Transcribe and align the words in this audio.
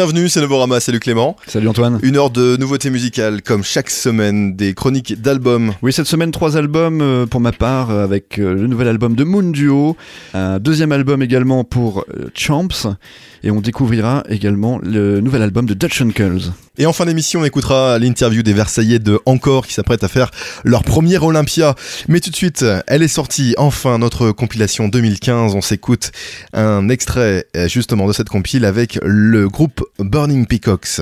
Bienvenue, 0.00 0.30
c'est 0.30 0.40
Novorama, 0.40 0.80
salut 0.80 0.98
Clément. 0.98 1.36
Salut 1.46 1.68
Antoine. 1.68 1.98
Une 2.02 2.16
heure 2.16 2.30
de 2.30 2.56
nouveautés 2.56 2.88
musicales, 2.88 3.42
comme 3.42 3.62
chaque 3.62 3.90
semaine, 3.90 4.56
des 4.56 4.72
chroniques 4.72 5.20
d'albums. 5.20 5.74
Oui, 5.82 5.92
cette 5.92 6.06
semaine, 6.06 6.30
trois 6.30 6.56
albums 6.56 7.02
euh, 7.02 7.26
pour 7.26 7.42
ma 7.42 7.52
part, 7.52 7.90
euh, 7.90 8.02
avec 8.02 8.38
euh, 8.38 8.54
le 8.54 8.66
nouvel 8.66 8.88
album 8.88 9.14
de 9.14 9.24
Moon 9.24 9.42
Duo, 9.42 9.98
un 10.32 10.58
deuxième 10.58 10.92
album 10.92 11.22
également 11.22 11.64
pour 11.64 12.06
Champs, 12.34 12.96
et 13.42 13.50
on 13.50 13.60
découvrira 13.60 14.24
également 14.30 14.78
le 14.82 15.20
nouvel 15.20 15.42
album 15.42 15.66
de 15.66 15.74
Dutch 15.74 16.00
Uncles. 16.00 16.50
Et 16.78 16.86
en 16.86 16.94
fin 16.94 17.04
d'émission, 17.04 17.40
on 17.40 17.44
écoutera 17.44 17.98
l'interview 17.98 18.42
des 18.42 18.54
Versaillais 18.54 19.00
de 19.00 19.20
Encore 19.26 19.66
qui 19.66 19.74
s'apprêtent 19.74 20.04
à 20.04 20.08
faire 20.08 20.30
leur 20.64 20.82
premier 20.82 21.18
Olympia. 21.18 21.74
Mais 22.08 22.20
tout 22.20 22.30
de 22.30 22.36
suite, 22.36 22.64
elle 22.86 23.02
est 23.02 23.08
sortie 23.08 23.54
enfin 23.58 23.98
notre 23.98 24.32
compilation 24.32 24.88
2015. 24.88 25.54
On 25.54 25.60
s'écoute 25.60 26.10
un 26.54 26.88
extrait 26.88 27.46
justement 27.66 28.06
de 28.06 28.14
cette 28.14 28.30
compile 28.30 28.64
avec 28.64 28.98
le 29.02 29.48
groupe 29.48 29.84
Burning 29.98 30.46
Peacocks. 30.46 31.00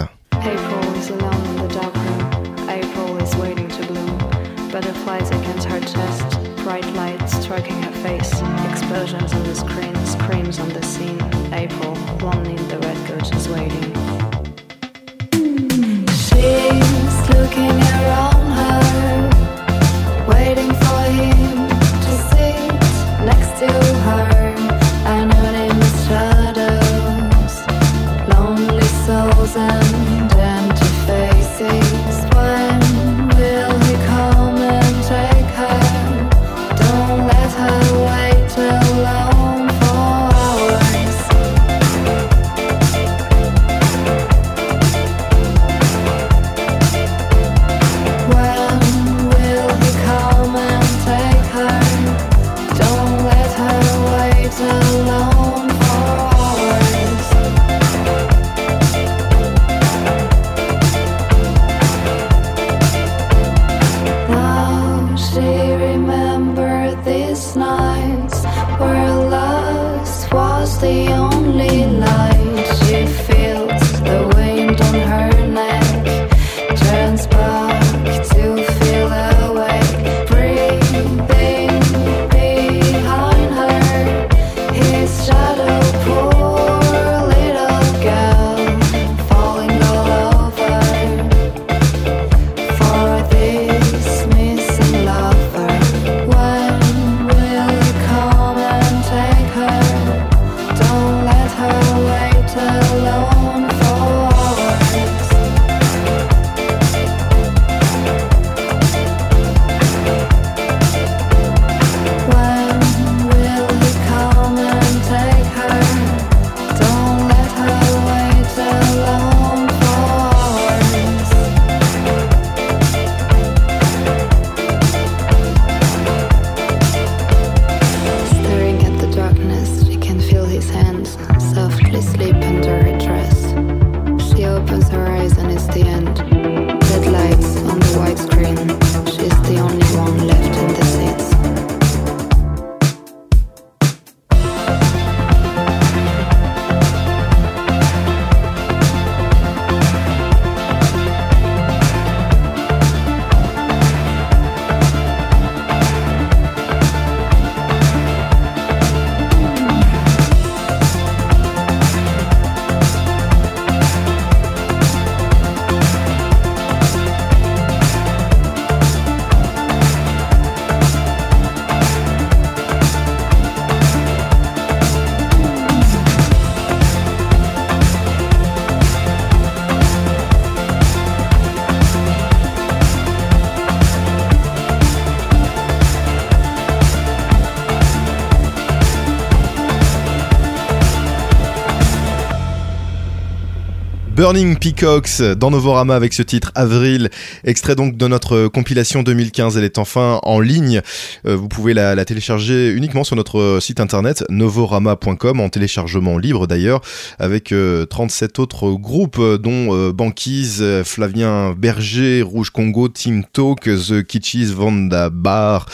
Burning 194.18 194.56
Peacocks 194.58 195.22
dans 195.22 195.52
Novorama 195.52 195.94
avec 195.94 196.12
ce 196.12 196.22
titre 196.22 196.50
Avril, 196.56 197.08
extrait 197.44 197.76
donc 197.76 197.96
de 197.96 198.08
notre 198.08 198.48
compilation 198.48 199.04
2015. 199.04 199.56
Elle 199.56 199.62
est 199.62 199.78
enfin 199.78 200.18
en 200.24 200.40
ligne. 200.40 200.82
Euh, 201.24 201.36
vous 201.36 201.46
pouvez 201.46 201.72
la, 201.72 202.04
télécharger 202.04 202.72
uniquement 202.72 203.04
sur 203.04 203.14
notre 203.14 203.60
site 203.62 203.78
internet 203.78 204.24
novorama.com 204.28 205.38
en 205.38 205.48
téléchargement 205.50 206.18
libre 206.18 206.48
d'ailleurs, 206.48 206.80
avec 207.20 207.54
37 207.90 208.38
euh, 208.40 208.42
autres 208.42 208.72
groupes 208.72 209.20
dont 209.20 209.72
euh, 209.72 209.92
Banquise, 209.92 210.64
Flavien 210.82 211.54
Berger, 211.56 212.22
Rouge 212.22 212.50
Congo, 212.50 212.88
Team 212.88 213.22
Talk, 213.32 213.60
The 213.60 214.02
Kitschis, 214.02 214.46
Vanda 214.46 215.10
Bar, 215.10 215.66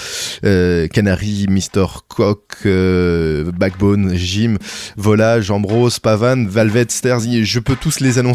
Canary, 0.43 1.47
Mr. 1.49 1.87
Cock, 2.09 2.67
Backbone, 2.67 4.13
Jim, 4.17 4.57
Volage, 4.99 5.51
Ambrose, 5.51 5.99
Pavan, 5.99 6.45
Valvet, 6.47 6.89
Stairs. 6.91 7.21
Je 7.21 7.59
peux 7.59 7.77
tous 7.77 8.01
les 8.01 8.19
annoncer 8.19 8.34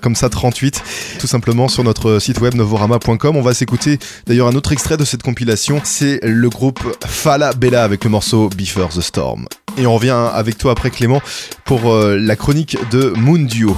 comme 0.00 0.14
ça 0.14 0.28
38, 0.28 0.82
tout 1.20 1.26
simplement 1.26 1.68
sur 1.68 1.84
notre 1.84 2.18
site 2.18 2.40
web 2.40 2.54
novorama.com. 2.54 3.36
On 3.36 3.42
va 3.42 3.54
s'écouter 3.54 3.98
d'ailleurs 4.26 4.48
un 4.48 4.54
autre 4.54 4.72
extrait 4.72 4.96
de 4.96 5.04
cette 5.04 5.22
compilation, 5.22 5.80
c'est 5.84 6.20
le 6.22 6.48
groupe 6.48 6.80
Fala 7.06 7.52
Bella 7.52 7.84
avec 7.84 8.04
le 8.04 8.10
morceau 8.10 8.48
Before 8.56 8.90
the 8.90 9.00
Storm. 9.00 9.46
Et 9.76 9.86
on 9.86 9.94
revient 9.94 10.28
avec 10.32 10.58
toi 10.58 10.72
après 10.72 10.90
Clément 10.90 11.20
pour 11.64 11.92
euh, 11.92 12.18
la 12.18 12.36
chronique 12.36 12.76
de 12.90 13.12
Moon 13.16 13.38
Duo. 13.38 13.76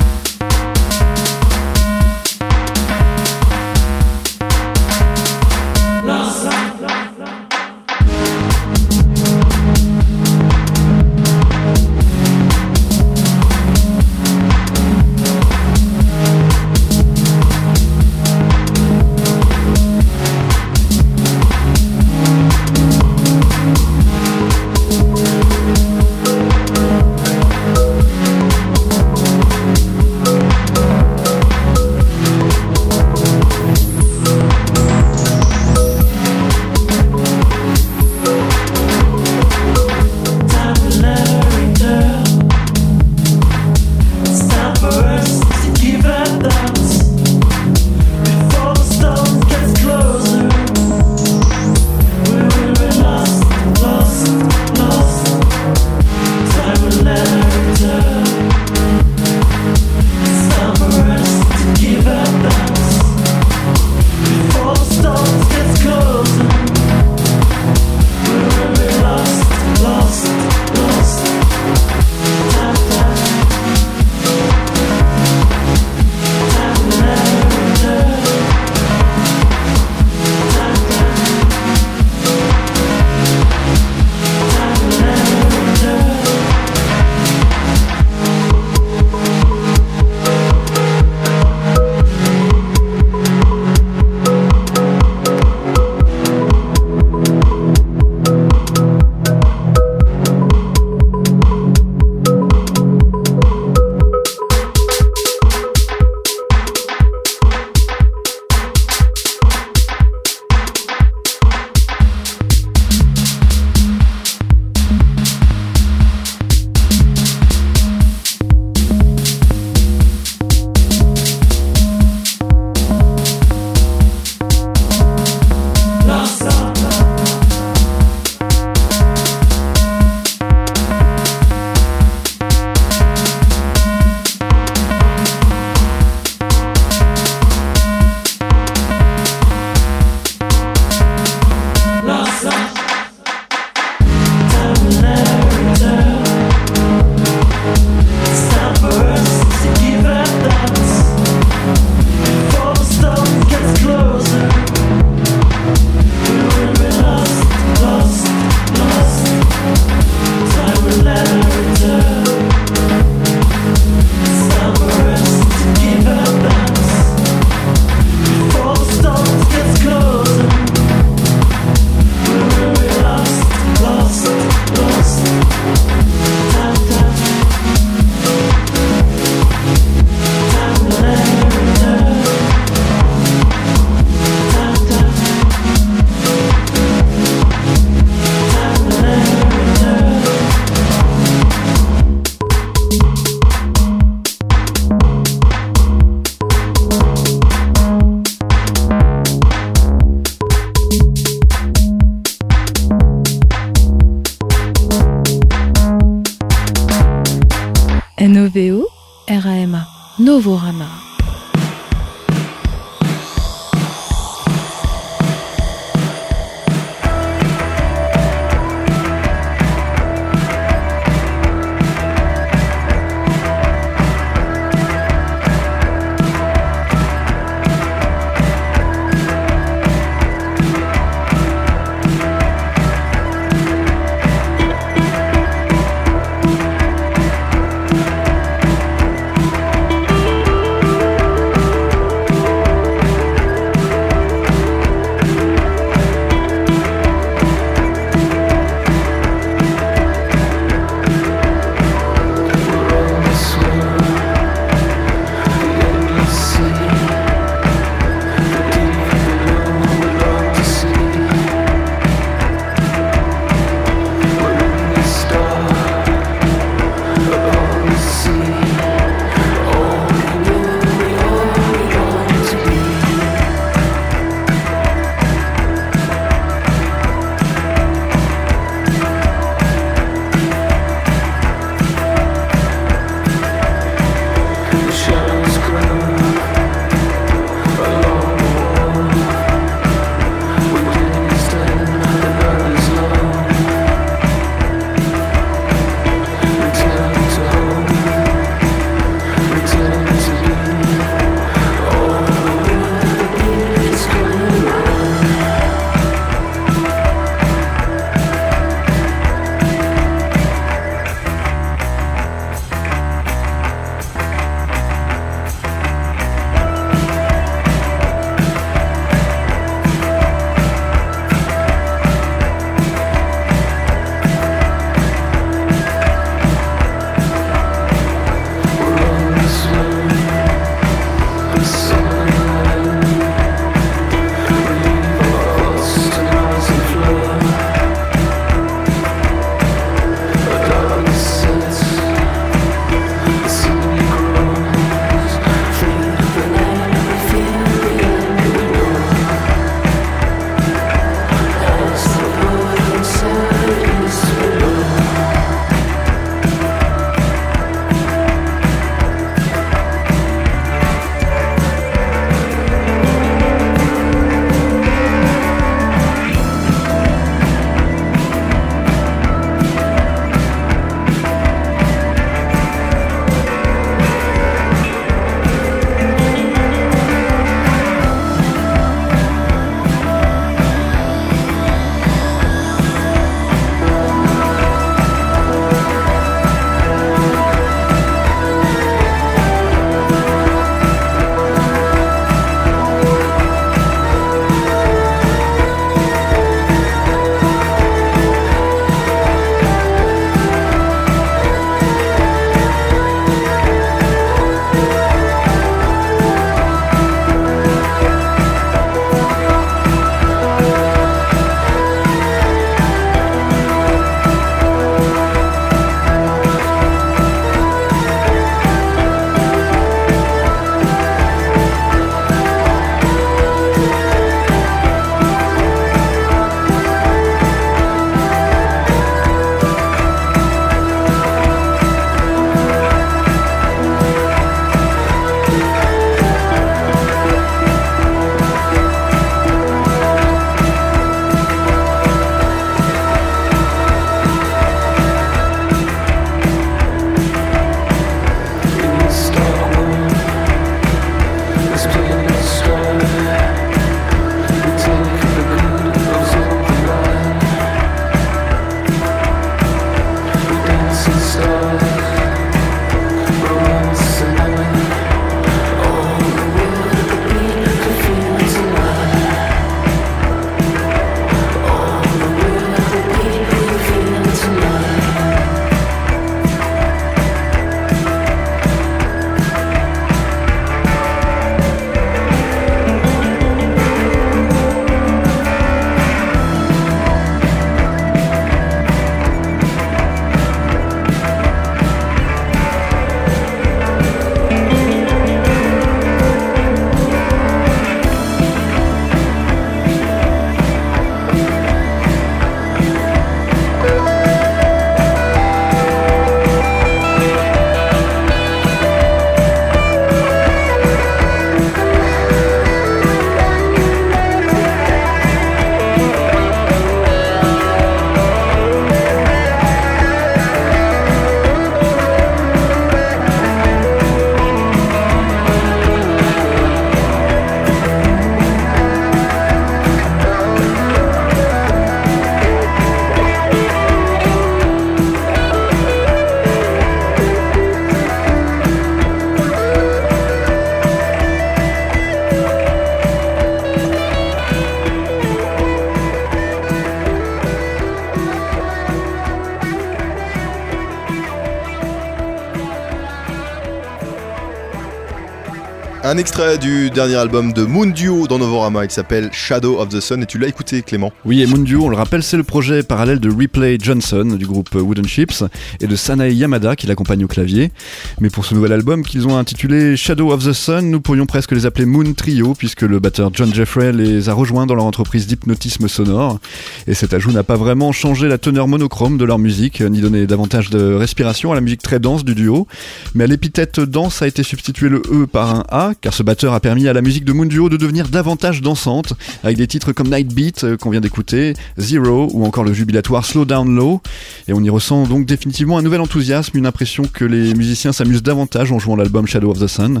Un 556.16 556.18
extrait 556.18 556.56
du 556.56 556.88
dernier 556.88 557.16
album 557.16 557.52
de 557.52 557.66
Moon 557.66 557.84
Duo 557.84 558.26
dans 558.26 558.38
Novorama, 558.38 558.86
il 558.86 558.90
s'appelle 558.90 559.28
Shadow 559.34 559.78
of 559.78 559.90
the 559.90 560.00
Sun 560.00 560.22
et 560.22 560.26
tu 560.26 560.38
l'as 560.38 560.48
écouté 560.48 560.80
Clément 560.80 561.12
Oui 561.26 561.42
et 561.42 561.46
Moon 561.46 561.58
Duo, 561.58 561.84
on 561.84 561.88
le 561.90 561.96
rappelle, 561.96 562.22
c'est 562.22 562.38
le 562.38 562.42
projet 562.42 562.82
parallèle 562.82 563.20
de 563.20 563.28
Replay 563.28 563.76
Johnson 563.78 564.24
du 564.24 564.46
groupe 564.46 564.74
Wooden 564.74 565.04
Chips 565.04 565.44
et 565.78 565.86
de 565.86 565.94
Sanae 565.94 566.32
Yamada 566.32 566.74
qui 566.74 566.86
l'accompagne 566.86 567.22
au 567.22 567.28
clavier. 567.28 567.70
Mais 568.18 568.30
pour 568.30 568.46
ce 568.46 568.54
nouvel 568.54 568.72
album 568.72 569.02
qu'ils 569.02 569.28
ont 569.28 569.36
intitulé 569.36 569.94
Shadow 569.94 570.32
of 570.32 570.42
the 570.42 570.54
Sun, 570.54 570.90
nous 570.90 571.02
pourrions 571.02 571.26
presque 571.26 571.52
les 571.52 571.66
appeler 571.66 571.84
Moon 571.84 572.14
Trio 572.14 572.54
puisque 572.54 572.80
le 572.80 572.98
batteur 572.98 573.28
John 573.34 573.52
Jeffrey 573.52 573.92
les 573.92 574.30
a 574.30 574.32
rejoints 574.32 574.64
dans 574.64 574.74
leur 574.74 574.86
entreprise 574.86 575.26
d'hypnotisme 575.26 575.86
sonore. 575.86 576.40
Et 576.86 576.94
cet 576.94 577.12
ajout 577.12 577.30
n'a 577.30 577.42
pas 577.42 577.56
vraiment 577.56 577.92
changé 577.92 578.26
la 578.26 578.38
teneur 578.38 578.68
monochrome 578.68 579.18
de 579.18 579.26
leur 579.26 579.38
musique, 579.38 579.82
ni 579.82 580.00
donné 580.00 580.26
davantage 580.26 580.70
de 580.70 580.94
respiration 580.94 581.52
à 581.52 581.56
la 581.56 581.60
musique 581.60 581.82
très 581.82 582.00
dense 582.00 582.24
du 582.24 582.34
duo. 582.34 582.66
Mais 583.14 583.24
à 583.24 583.26
l'épithète 583.26 583.80
dense 583.80 584.22
a 584.22 584.26
été 584.26 584.42
substitué 584.42 584.88
le 584.88 585.02
E 585.12 585.26
par 585.26 585.54
un 585.54 585.64
A 585.68 585.92
car 586.00 586.14
ce 586.14 586.22
batteur 586.22 586.54
a 586.54 586.60
permis 586.60 586.88
à 586.88 586.94
la 586.94 587.02
musique 587.02 587.26
de 587.26 587.34
Moon 587.34 587.44
Duo 587.44 587.68
de 587.68 587.76
devenir 587.76 588.08
davantage 588.08 588.62
dansante, 588.62 589.12
avec 589.44 589.58
des 589.58 589.66
titres 589.66 589.92
comme 589.92 590.08
Night 590.08 590.32
Beat 590.32 590.64
euh, 590.64 590.78
qu'on 590.78 590.88
vient 590.88 591.02
d'écouter, 591.02 591.52
Zero 591.76 592.30
ou 592.32 592.46
encore 592.46 592.64
le 592.64 592.72
jubilatoire 592.72 593.26
Slow 593.26 593.44
Down 593.44 593.76
Low. 593.76 594.00
Et 594.48 594.54
on 594.54 594.62
y 594.62 594.70
ressent 594.70 595.06
donc 595.06 595.26
définitivement 595.26 595.76
un 595.76 595.82
nouvel 595.82 596.00
enthousiasme, 596.00 596.56
une 596.56 596.66
impression 596.66 597.02
que 597.12 597.26
les 597.26 597.52
musiciens 597.52 597.92
s'amusent 597.92 598.05
davantage 598.22 598.72
en 598.72 598.78
jouant 598.78 598.96
l'album 598.96 599.26
Shadow 599.26 599.50
of 599.50 599.60
the 599.60 599.66
Sun. 599.66 600.00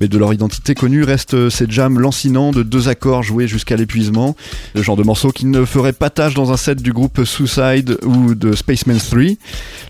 Mais 0.00 0.08
de 0.08 0.18
leur 0.18 0.32
identité 0.32 0.74
connue 0.74 1.02
restent 1.02 1.48
ces 1.48 1.66
jams 1.68 1.98
lancinants 1.98 2.52
de 2.52 2.62
deux 2.62 2.88
accords 2.88 3.22
joués 3.22 3.48
jusqu'à 3.48 3.76
l'épuisement, 3.76 4.36
le 4.74 4.82
genre 4.82 4.96
de 4.96 5.02
morceau 5.02 5.30
qui 5.30 5.46
ne 5.46 5.64
ferait 5.64 5.92
pas 5.92 6.10
tâche 6.10 6.34
dans 6.34 6.52
un 6.52 6.56
set 6.56 6.82
du 6.82 6.92
groupe 6.92 7.24
Suicide 7.24 7.98
ou 8.04 8.34
de 8.34 8.54
Spaceman 8.54 8.98
3. 8.98 9.20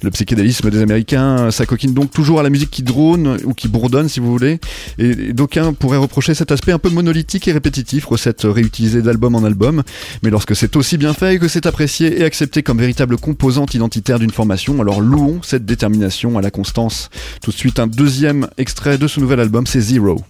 Le 0.02 0.10
psychédélisme 0.10 0.70
des 0.70 0.82
Américains 0.82 1.50
s'acoquine 1.50 1.94
donc 1.94 2.10
toujours 2.10 2.40
à 2.40 2.42
la 2.42 2.50
musique 2.50 2.70
qui 2.70 2.82
drone 2.82 3.38
ou 3.44 3.54
qui 3.54 3.68
bourdonne 3.68 4.08
si 4.08 4.20
vous 4.20 4.30
voulez, 4.30 4.58
et 4.98 5.32
d'aucuns 5.32 5.72
pourraient 5.72 5.98
reprocher 5.98 6.34
cet 6.34 6.52
aspect 6.52 6.72
un 6.72 6.78
peu 6.78 6.90
monolithique 6.90 7.48
et 7.48 7.52
répétitif, 7.52 8.06
recette 8.06 8.42
réutilisée 8.44 9.02
d'album 9.02 9.34
en 9.34 9.44
album, 9.44 9.82
mais 10.22 10.30
lorsque 10.30 10.54
c'est 10.54 10.76
aussi 10.76 10.98
bien 10.98 11.14
fait 11.14 11.34
et 11.34 11.38
que 11.38 11.48
c'est 11.48 11.66
apprécié 11.66 12.20
et 12.20 12.24
accepté 12.24 12.62
comme 12.62 12.78
véritable 12.78 13.16
composante 13.16 13.74
identitaire 13.74 14.18
d'une 14.18 14.30
formation, 14.30 14.80
alors 14.80 15.00
louons 15.00 15.40
cette 15.42 15.64
détermination 15.64 16.38
à 16.38 16.42
la 16.42 16.50
constance. 16.50 17.10
Tout 17.42 17.52
de 17.54 17.58
suite 17.58 17.78
un 17.78 17.86
deuxième 17.86 18.48
extrait 18.58 18.98
de 18.98 19.06
ce 19.06 19.20
nouvel 19.20 19.38
album, 19.38 19.66
c'est 19.66 19.80
Zero, 19.80 20.20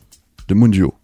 de 0.48 0.54
Mundio. 0.54 0.94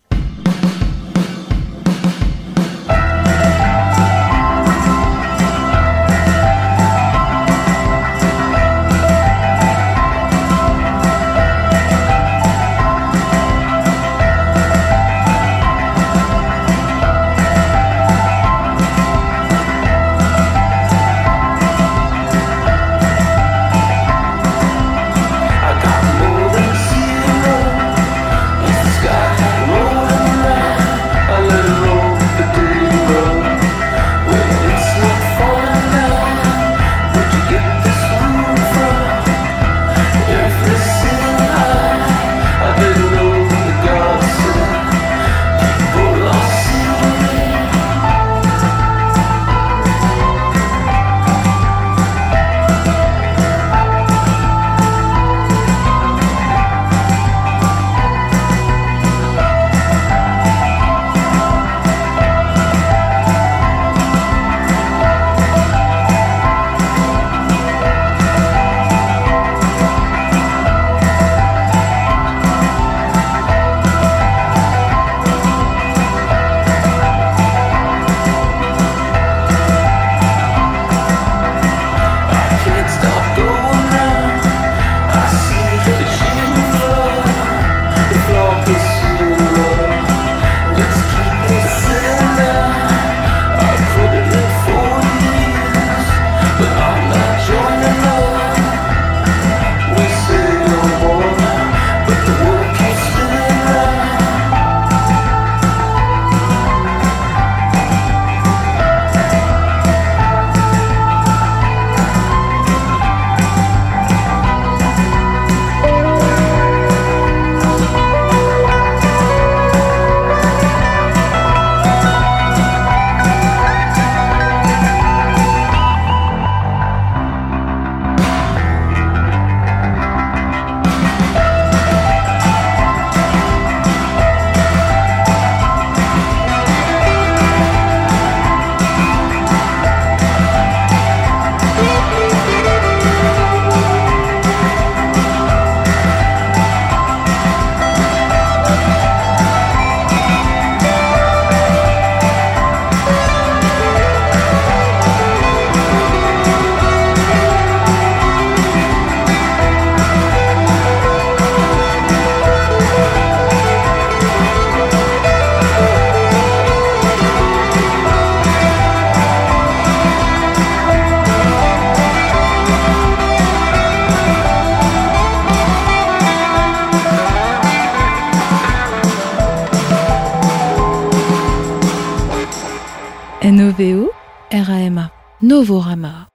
Novorama. 185.51 186.30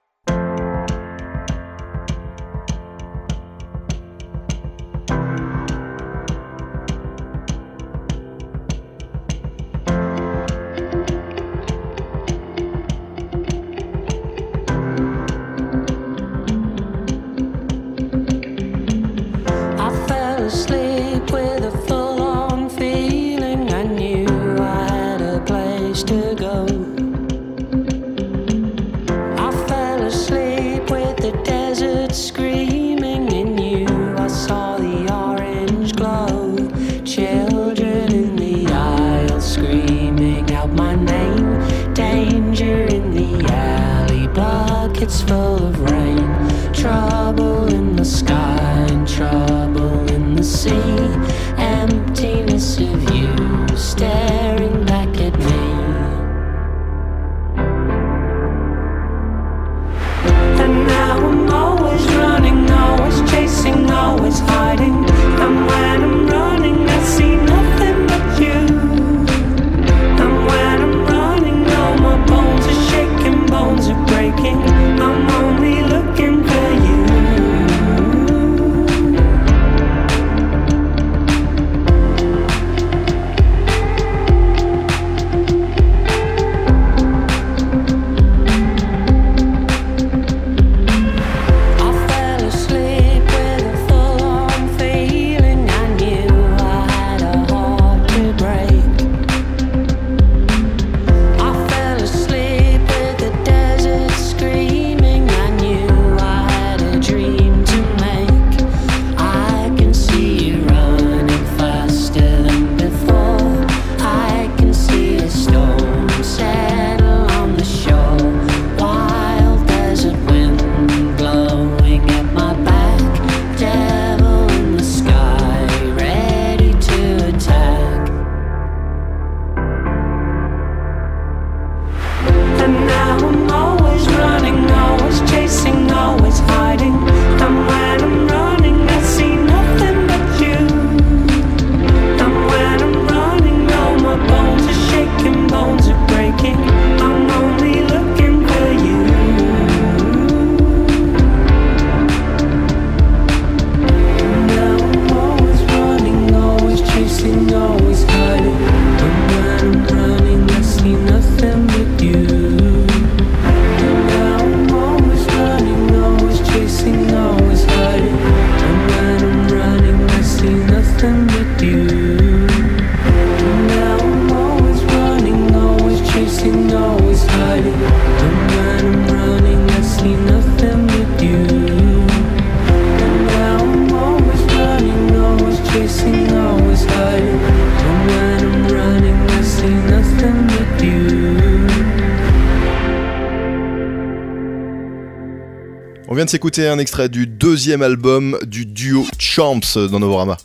Vient 196.26 196.30
de 196.30 196.30
s'écouter 196.30 196.66
un 196.66 196.80
extrait 196.80 197.08
du 197.08 197.28
deuxième 197.28 197.82
album 197.82 198.36
du 198.44 198.66
duo 198.66 199.06
Champs 199.16 199.60
dans 199.76 200.00
Novorama. 200.00 200.36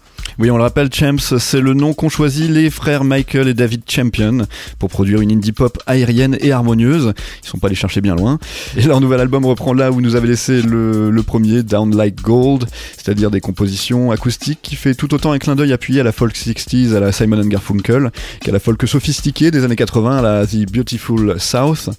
Oui, 0.42 0.50
on 0.50 0.58
le 0.58 0.64
rappelle, 0.64 0.92
Champs, 0.92 1.38
c'est 1.38 1.62
le 1.62 1.76
nom 1.76 1.94
qu'ont 1.94 2.10
choisi 2.10 2.48
les 2.48 2.72
frères 2.72 3.04
Michael 3.04 3.48
et 3.48 3.54
David 3.54 3.84
Champion 3.88 4.48
pour 4.80 4.90
produire 4.90 5.22
une 5.22 5.32
indie 5.32 5.52
pop 5.52 5.78
aérienne 5.86 6.36
et 6.40 6.52
harmonieuse. 6.52 7.14
Ils 7.44 7.48
sont 7.48 7.60
pas 7.60 7.68
allés 7.68 7.76
chercher 7.76 8.02
bien 8.02 8.16
loin. 8.16 8.40
Et 8.76 8.82
leur 8.82 9.02
nouvel 9.02 9.20
album 9.20 9.46
reprend 9.46 9.72
là 9.72 9.92
où 9.92 10.02
nous 10.02 10.16
avait 10.16 10.30
laissé 10.30 10.64
le, 10.64 11.22
premier, 11.22 11.62
Down 11.62 11.96
Like 11.96 12.24
Gold, 12.24 12.66
c'est-à-dire 12.98 13.30
des 13.30 13.40
compositions 13.40 14.10
acoustiques 14.10 14.58
qui 14.64 14.76
fait 14.76 14.96
tout 14.96 15.14
autant 15.14 15.32
un 15.32 15.38
clin 15.38 15.56
d'œil 15.56 15.74
appuyé 15.74 16.02
à 16.02 16.04
la 16.04 16.12
folk 16.12 16.36
60s, 16.36 16.96
à 16.96 17.00
la 17.00 17.12
Simon 17.12 17.46
Garfunkel, 17.46 18.10
qu'à 18.40 18.52
la 18.52 18.58
folk 18.58 18.88
sophistiquée 18.88 19.52
des 19.52 19.64
années 19.64 19.76
80, 19.76 20.18
à 20.18 20.22
la 20.24 20.48
The 20.48 20.66
Beautiful 20.74 21.40
South. 21.40 21.92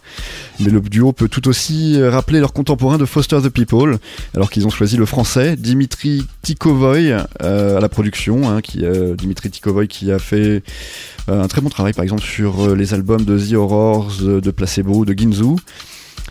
Mais 0.58 0.70
le 0.70 0.80
duo 0.80 1.12
peut 1.12 1.28
tout 1.28 1.46
aussi 1.46 2.02
rappeler 2.02 2.40
leurs 2.40 2.52
contemporains 2.52 2.98
de 2.98 3.04
Foster 3.04 3.38
the 3.40 3.50
People, 3.50 3.98
alors 4.34 4.50
qu'ils 4.50 4.66
ont 4.66 4.70
choisi 4.70 4.96
le 4.96 5.06
français, 5.06 5.54
Dimitri 5.54 6.26
Tikovoy, 6.42 7.24
euh, 7.42 7.76
à 7.76 7.80
la 7.80 7.88
production, 7.88 8.31
hein, 8.44 8.60
qui, 8.60 8.84
euh, 8.84 9.14
Dimitri 9.14 9.50
Tikovoy 9.50 9.88
qui 9.88 10.10
a 10.10 10.18
fait 10.18 10.62
euh, 11.28 11.42
un 11.42 11.48
très 11.48 11.60
bon 11.60 11.68
travail 11.68 11.92
par 11.92 12.02
exemple 12.02 12.22
sur 12.22 12.60
euh, 12.64 12.74
les 12.74 12.94
albums 12.94 13.24
de 13.24 13.38
The 13.38 13.54
Horrors, 13.54 14.12
de, 14.20 14.40
de 14.40 14.50
Placebo, 14.50 15.04
de 15.04 15.12
Ginzu. 15.12 15.56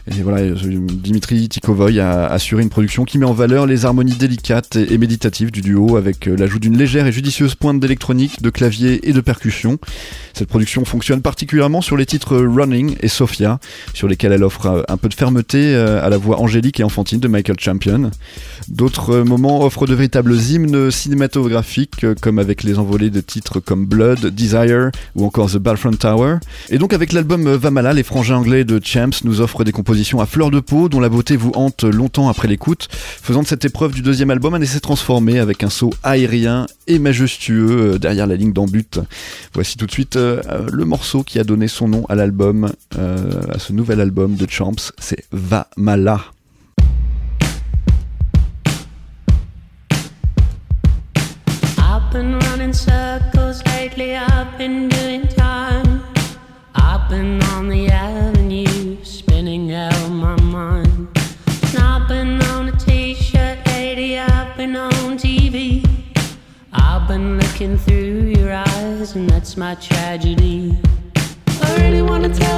Et 0.08 0.24
voilà, 0.24 0.40
euh, 0.40 0.56
Dimitri 0.56 1.48
Tikovoy 1.48 2.00
a 2.00 2.26
assuré 2.26 2.64
une 2.64 2.70
production 2.70 3.06
qui 3.06 3.20
met 3.20 3.26
en 3.26 3.34
valeur 3.34 3.68
les 3.68 3.86
harmonies 3.86 4.16
délicates 4.16 4.76
et, 4.76 4.98
méditatives 4.98 5.52
du 5.52 5.62
duo 5.62 5.96
avec 5.96 6.28
euh, 6.28 6.36
l'ajout 6.36 6.58
d'une 6.58 6.76
légère 6.76 7.06
et 7.06 7.12
judicieuse 7.12 7.54
pointe 7.54 7.80
d'électronique, 7.80 8.42
de 8.42 8.50
clavier 8.50 9.08
et 9.08 9.14
de 9.14 9.22
percussion. 9.22 9.78
Cette 10.34 10.48
production 10.48 10.86
fonctionne 10.86 11.22
particulièrement 11.22 11.82
sur 11.82 11.98
les 11.98 12.08
titres 12.08 12.36
Running 12.38 12.96
et 13.02 13.08
Sophia, 13.08 13.60
sur 13.94 14.08
lesquels 14.08 14.32
elle 14.32 14.44
offre 14.44 14.66
euh, 14.66 14.82
un 14.88 14.98
peu 14.98 15.08
de 15.08 15.14
fermeté 15.14 15.76
à 15.76 16.10
la 16.10 16.18
voix 16.18 16.40
angélique 16.40 16.80
et 16.80 16.84
enfantine 16.84 17.20
de 17.20 17.28
Michael 17.28 17.60
Champion. 17.60 18.10
D'autres 18.70 19.20
moments 19.20 19.64
offrent 19.64 19.86
de 19.86 19.94
véritables 19.94 20.34
hymnes 20.34 20.90
cinématographiques, 20.90 22.06
comme 22.22 22.40
avec 22.40 22.64
les 22.64 22.80
envolées 22.80 23.10
de 23.10 23.22
titres 23.22 23.60
comme 23.60 23.86
Blood, 23.86 24.28
Desire 24.28 24.92
ou 25.16 25.26
encore 25.26 25.52
The 25.52 25.58
Battlefront 25.58 25.92
Tower. 25.92 26.38
Et 26.70 26.78
donc 26.78 26.94
avec 26.94 27.14
l'album 27.14 27.50
Vamala, 27.54 27.94
les 27.94 28.04
frangins 28.04 28.38
anglais 28.38 28.64
de 28.64 28.80
Champs 28.84 29.10
nous 29.24 29.42
offrent 29.42 29.64
des 29.64 29.72
compositions 29.72 29.91
à 29.92 30.26
fleur 30.26 30.52
de 30.52 30.62
peau 30.62 30.88
dont 30.88 31.02
la 31.02 31.10
beauté 31.10 31.36
vous 31.36 31.52
hante 31.54 31.84
longtemps 31.84 32.30
après 32.30 32.48
l'écoute, 32.48 32.88
faisant 32.92 33.42
de 33.42 33.48
cette 33.48 33.66
épreuve 33.66 33.94
du 33.94 34.02
deuxième 34.02 34.32
album 34.32 34.54
un 34.54 34.62
essai 34.62 34.80
transformé 34.80 35.38
avec 35.38 35.64
un 35.64 35.70
saut 35.70 35.94
aérien 36.02 36.66
et 36.88 36.98
majestueux 36.98 37.96
euh, 37.96 38.00
derrière 38.00 38.26
la 38.26 38.38
ligne 38.38 38.54
d'embut. 38.54 39.00
Voici 39.54 39.78
tout 39.78 39.86
de 39.86 39.92
suite 39.92 40.16
euh, 40.16 40.42
euh, 40.50 40.70
le 40.72 40.86
morceau 40.86 41.24
qui 41.24 41.40
a 41.40 41.44
donné 41.44 41.68
son 41.68 41.90
nom 41.90 42.06
à 42.08 42.16
l'album, 42.16 42.72
à 42.98 43.60
ce 43.60 43.74
nouvel 43.74 44.00
album 44.00 44.36
de 44.36 44.50
Champs, 44.50 44.94
c'est 44.98 45.26
the 45.30 45.66
avenue, 54.16 55.12
spinning 59.42 59.74
out 59.74 60.10
my 60.10 60.40
mind. 60.42 61.08
I've 61.76 62.08
been 62.08 62.40
on 62.54 62.70
a 62.70 62.78
t 62.78 63.16
shirt 63.16 63.58
lady, 63.66 64.20
I've 64.20 64.56
been 64.56 64.76
on 64.76 65.18
TV. 65.18 65.84
I've 66.72 67.08
been 67.08 67.40
looking 67.40 67.76
through 67.76 68.36
your 68.38 68.52
eyes, 68.54 69.16
and 69.16 69.28
that's 69.28 69.58
my 69.58 69.74
tragedy. 69.76 70.78
I 71.64 71.76
really 71.78 72.04
wanna 72.04 72.30
tell 72.30 72.51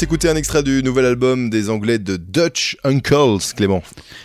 s'écouter 0.00 0.30
un 0.30 0.36
extrait 0.36 0.62
du 0.62 0.82
nouvel 0.82 1.04
album 1.04 1.50
des 1.50 1.68
Anglais 1.68 1.98
de 1.98 2.16
Dutch 2.16 2.78
Uncles, 2.84 3.52
Clément. 3.54 3.82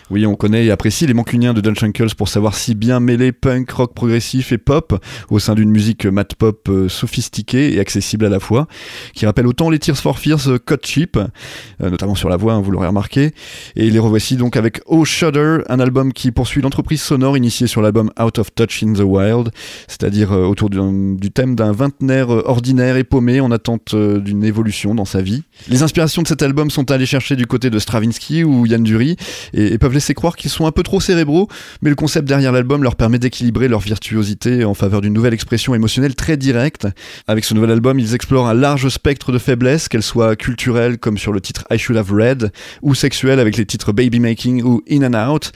Oui, 0.08 0.24
on 0.24 0.34
connaît 0.34 0.64
et 0.64 0.70
apprécie 0.70 1.06
les 1.06 1.12
mancuniens 1.12 1.52
de 1.52 1.60
Dutch 1.60 1.82
Uncles 1.82 2.14
pour 2.16 2.28
savoir 2.28 2.54
si 2.54 2.74
bien 2.74 2.98
mêler 2.98 3.30
punk, 3.30 3.70
rock 3.72 3.92
progressif 3.92 4.52
et 4.52 4.56
pop 4.56 4.98
au 5.28 5.38
sein 5.38 5.54
d'une 5.54 5.68
musique 5.68 6.06
mat 6.06 6.34
pop 6.34 6.66
euh, 6.70 6.88
sophistiquée 6.88 7.74
et 7.74 7.78
accessible 7.78 8.24
à 8.24 8.30
la 8.30 8.40
fois, 8.40 8.68
qui 9.12 9.26
rappelle 9.26 9.46
autant 9.46 9.68
les 9.68 9.78
Tears 9.78 9.98
for 9.98 10.18
Fears 10.18 10.48
euh, 10.48 10.58
Cut 10.58 10.78
Cheap, 10.82 11.18
euh, 11.18 11.90
notamment 11.90 12.14
sur 12.14 12.30
la 12.30 12.38
voix, 12.38 12.54
hein, 12.54 12.62
vous 12.62 12.70
l'aurez 12.70 12.86
remarqué. 12.86 13.34
Et 13.74 13.90
les 13.90 13.98
revoici 13.98 14.36
donc 14.36 14.56
avec 14.56 14.80
Oh 14.86 15.04
Shudder, 15.04 15.58
un 15.68 15.78
album 15.78 16.14
qui 16.14 16.32
poursuit 16.32 16.62
l'entreprise 16.62 17.02
sonore 17.02 17.36
initiée 17.36 17.66
sur 17.66 17.82
l'album 17.82 18.10
Out 18.18 18.38
of 18.38 18.54
Touch 18.54 18.82
in 18.82 18.94
the 18.94 19.00
Wild, 19.00 19.50
c'est-à-dire 19.88 20.32
euh, 20.32 20.46
autour 20.46 20.70
du, 20.70 20.78
du 21.16 21.30
thème 21.30 21.54
d'un 21.54 21.72
vingtenaire 21.72 22.32
euh, 22.32 22.42
ordinaire 22.46 22.96
et 22.96 23.04
paumé 23.04 23.40
en 23.40 23.50
attente 23.50 23.92
euh, 23.92 24.20
d'une 24.20 24.42
évolution 24.42 24.94
dans 24.94 25.04
sa 25.04 25.20
vie. 25.20 25.42
Les 25.68 25.82
inspirations 25.82 26.22
de 26.22 26.28
cet 26.28 26.42
album 26.42 26.70
sont 26.70 26.92
allées 26.92 27.06
chercher 27.06 27.34
du 27.34 27.48
côté 27.48 27.70
de 27.70 27.80
Stravinsky 27.80 28.44
ou 28.44 28.66
Yann 28.66 28.84
Dury 28.84 29.16
et, 29.52 29.78
peuvent 29.78 29.92
laisser 29.92 30.14
croire 30.14 30.36
qu'ils 30.36 30.50
sont 30.50 30.64
un 30.64 30.70
peu 30.70 30.84
trop 30.84 31.00
cérébraux, 31.00 31.48
mais 31.82 31.90
le 31.90 31.96
concept 31.96 32.28
derrière 32.28 32.52
l'album 32.52 32.84
leur 32.84 32.94
permet 32.94 33.18
d'équilibrer 33.18 33.66
leur 33.66 33.80
virtuosité 33.80 34.64
en 34.64 34.74
faveur 34.74 35.00
d'une 35.00 35.12
nouvelle 35.12 35.34
expression 35.34 35.74
émotionnelle 35.74 36.14
très 36.14 36.36
directe. 36.36 36.86
Avec 37.26 37.44
ce 37.44 37.52
nouvel 37.52 37.72
album, 37.72 37.98
ils 37.98 38.14
explorent 38.14 38.46
un 38.46 38.54
large 38.54 38.88
spectre 38.90 39.32
de 39.32 39.38
faiblesses, 39.38 39.88
qu'elles 39.88 40.04
soient 40.04 40.36
culturelles 40.36 40.98
comme 40.98 41.18
sur 41.18 41.32
le 41.32 41.40
titre 41.40 41.64
I 41.72 41.78
Should 41.78 41.98
Have 41.98 42.12
Read, 42.12 42.52
ou 42.82 42.94
sexuelles 42.94 43.40
avec 43.40 43.56
les 43.56 43.66
titres 43.66 43.92
Baby 43.92 44.20
Making 44.20 44.62
ou 44.62 44.84
In 44.88 45.02
and 45.02 45.32
Out. 45.32 45.50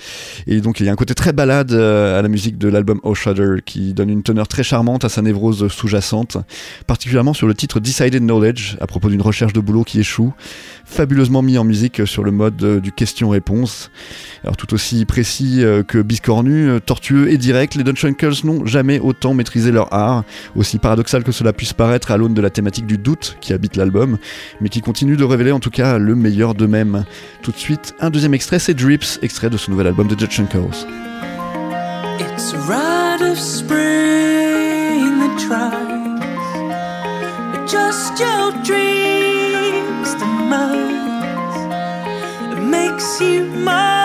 Et 0.49 0.61
donc 0.61 0.81
il 0.81 0.87
y 0.87 0.89
a 0.89 0.93
un 0.93 0.97
côté 0.97 1.15
très 1.15 1.33
balade 1.33 1.71
euh, 1.71 2.19
à 2.19 2.23
la 2.23 2.29
musique 2.29 2.59
de 2.59 2.67
l'album 2.67 2.99
Oh 3.05 3.15
Shudder 3.15 3.59
qui 3.65 3.95
donne 3.95 4.11
une 4.11 4.25
teneur 4.25 4.49
très 4.49 4.65
charmante 4.65 5.05
à 5.05 5.09
sa 5.09 5.23
névrose 5.23 5.69
sous-jacente, 5.69 6.37
particulièrement 6.89 7.33
sur 7.33 7.47
le 7.47 7.55
titre 7.55 7.79
Decided 7.79 8.25
Knowledge 8.25 8.77
à 8.81 8.89
propos 8.89 9.09
d'une 9.09 9.23
recherche 9.23 9.53
de 9.53 9.61
boulot 9.61 9.85
qui 9.85 10.00
échoue, 10.01 10.33
fabuleusement 10.85 11.43
mis 11.43 11.57
en 11.59 11.65
musique 11.65 12.07
sur 12.07 12.25
le 12.25 12.33
mode 12.33 12.63
euh, 12.63 12.81
du 12.81 12.93
question-réponse. 12.93 13.91
Alors 14.43 14.57
tout 14.57 14.75
aussi 14.75 15.05
précis 15.05 15.63
euh, 15.63 15.83
que 15.83 15.99
biscornu, 16.03 16.69
euh, 16.69 16.81
tortueux 16.81 17.31
et 17.31 17.39
direct, 17.39 17.75
les 17.77 17.85
Dunchunkles 17.85 18.45
n'ont 18.45 18.67
jamais 18.67 18.99
autant 18.99 19.35
maîtrisé 19.35 19.71
leur 19.71 19.93
art, 19.93 20.25
aussi 20.57 20.79
paradoxal 20.79 21.23
que 21.23 21.33
cela 21.33 21.53
puisse 21.53 21.73
paraître 21.73 22.11
à 22.11 22.17
l'aune 22.17 22.35
de 22.35 22.41
la 22.41 22.51
thématique 22.51 22.87
du 22.87 22.99
doute 22.99 23.37
qui 23.41 23.53
habite 23.53 23.77
l'album, 23.77 24.19
mais 24.61 24.69
qui 24.69 24.81
continue 24.81 25.17
de 25.17 25.25
révéler 25.25 25.53
en 25.53 25.61
tout 25.61 25.71
cas 25.71 25.99
le 25.99 26.15
meilleur 26.15 26.55
d'eux-mêmes. 26.55 27.05
Tout 27.43 27.53
de 27.53 27.59
suite, 27.59 27.95
un 28.01 28.11
deuxième 28.11 28.35
extrait, 28.35 28.59
c'est 28.59 28.75
Drips, 28.75 29.21
extrait 29.23 29.51
de 29.51 29.57
ce 29.57 29.71
nouvel 29.71 29.87
album 29.87 30.09
de 30.09 30.15
Dunchunkles. 30.15 30.87
It's 32.19 32.53
It 42.53 42.61
makes 42.63 43.21
you 43.21 43.45
mine. 43.45 44.00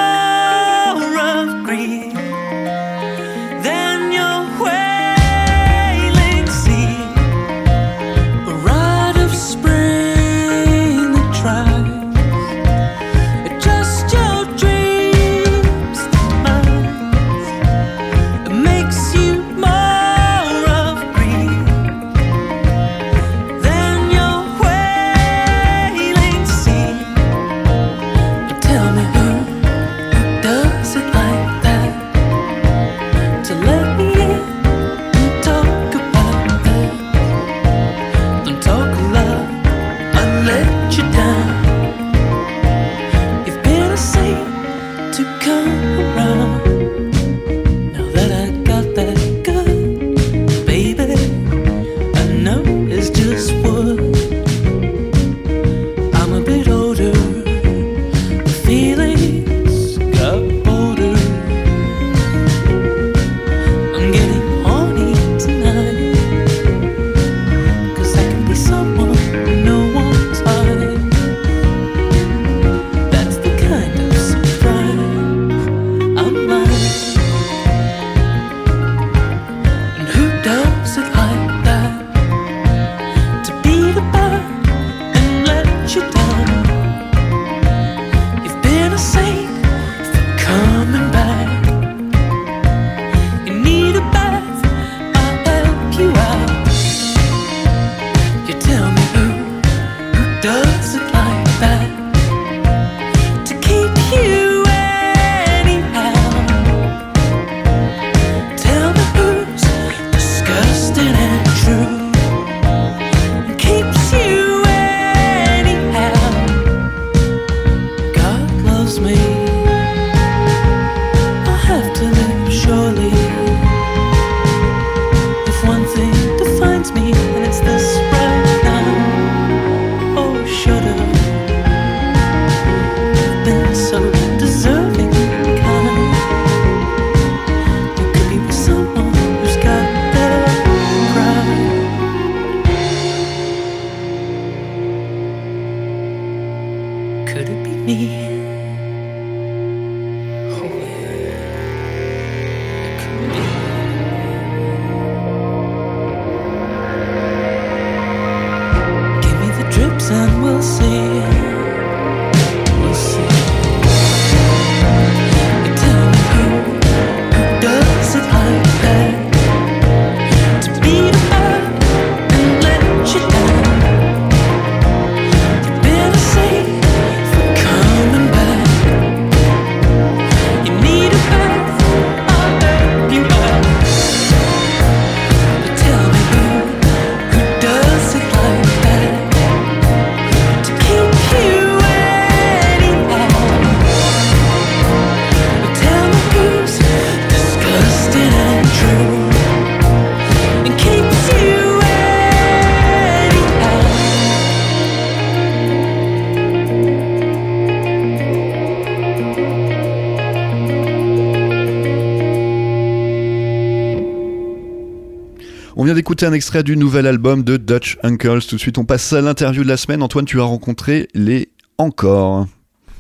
On 215.86 215.88
vient 215.88 215.94
d'écouter 215.94 216.26
un 216.26 216.34
extrait 216.34 216.64
du 216.64 216.78
nouvel 216.78 217.06
album 217.06 217.44
de 217.44 217.58
Dutch 217.58 218.00
Uncles. 218.02 218.42
Tout 218.48 218.56
de 218.56 218.60
suite, 218.60 218.80
on 218.80 218.86
passe 218.86 219.14
à 219.14 219.22
l'interview 219.22 219.62
de 219.62 219.68
la 219.68 219.78
semaine. 219.78 220.02
Antoine, 220.02 220.26
tu 220.26 220.42
as 220.42 220.44
rencontré 220.44 221.08
les 221.14 221.50
Encore. 221.78 222.48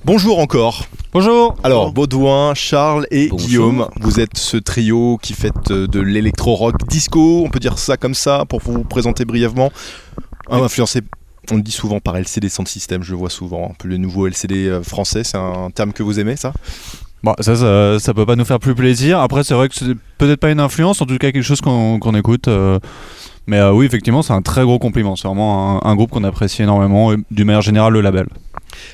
Bonjour 0.03 0.37
encore. 0.37 0.85
Bonjour. 1.11 1.55
Alors, 1.63 1.91
Baudouin, 1.91 2.53
Charles 2.53 3.07
et 3.09 3.29
Bonjour. 3.29 3.47
Guillaume, 3.47 3.87
vous 4.01 4.19
êtes 4.19 4.37
ce 4.37 4.57
trio 4.57 5.17
qui 5.19 5.33
fait 5.33 5.71
euh, 5.71 5.87
de 5.87 5.99
l'électro-rock 5.99 6.87
disco, 6.87 7.41
on 7.43 7.49
peut 7.49 7.57
dire 7.57 7.79
ça 7.79 7.97
comme 7.97 8.13
ça, 8.13 8.45
pour 8.47 8.59
vous 8.59 8.83
présenter 8.83 9.25
brièvement. 9.25 9.71
Un 10.51 10.61
influencé, 10.61 11.01
on 11.49 11.55
le 11.55 11.63
dit 11.63 11.71
souvent 11.71 11.99
par 11.99 12.17
LCD 12.17 12.49
Sound 12.49 12.67
System, 12.67 13.01
je 13.01 13.13
le 13.13 13.17
vois 13.17 13.31
souvent, 13.31 13.71
un 13.71 13.73
peu 13.73 13.87
le 13.87 13.97
nouveau 13.97 14.27
LCD 14.27 14.67
euh, 14.67 14.83
français, 14.83 15.23
c'est 15.23 15.37
un 15.37 15.71
terme 15.71 15.91
que 15.91 16.03
vous 16.03 16.19
aimez 16.19 16.35
ça? 16.35 16.53
Bon, 17.23 17.33
ça, 17.39 17.55
ça, 17.55 17.99
ça 17.99 18.13
peut 18.13 18.25
pas 18.25 18.35
nous 18.35 18.45
faire 18.45 18.59
plus 18.59 18.75
plaisir. 18.75 19.19
Après, 19.19 19.43
c'est 19.43 19.55
vrai 19.55 19.67
que 19.69 19.75
c'est 19.75 19.95
peut-être 20.17 20.39
pas 20.39 20.51
une 20.51 20.59
influence, 20.59 21.01
en 21.01 21.05
tout 21.05 21.17
cas 21.17 21.31
quelque 21.31 21.41
chose 21.43 21.61
qu'on 21.61 22.15
écoute. 22.15 22.47
euh, 22.47 22.79
mais 23.47 23.57
euh, 23.59 23.71
oui, 23.71 23.85
effectivement, 23.85 24.21
c'est 24.21 24.33
un 24.33 24.41
très 24.41 24.63
gros 24.63 24.79
compliment. 24.79 25.15
C'est 25.15 25.27
vraiment 25.27 25.83
un, 25.83 25.89
un 25.89 25.95
groupe 25.95 26.11
qu'on 26.11 26.23
apprécie 26.23 26.61
énormément, 26.63 27.13
et 27.13 27.17
d'une 27.31 27.45
manière 27.45 27.61
générale, 27.61 27.93
le 27.93 28.01
label. 28.01 28.27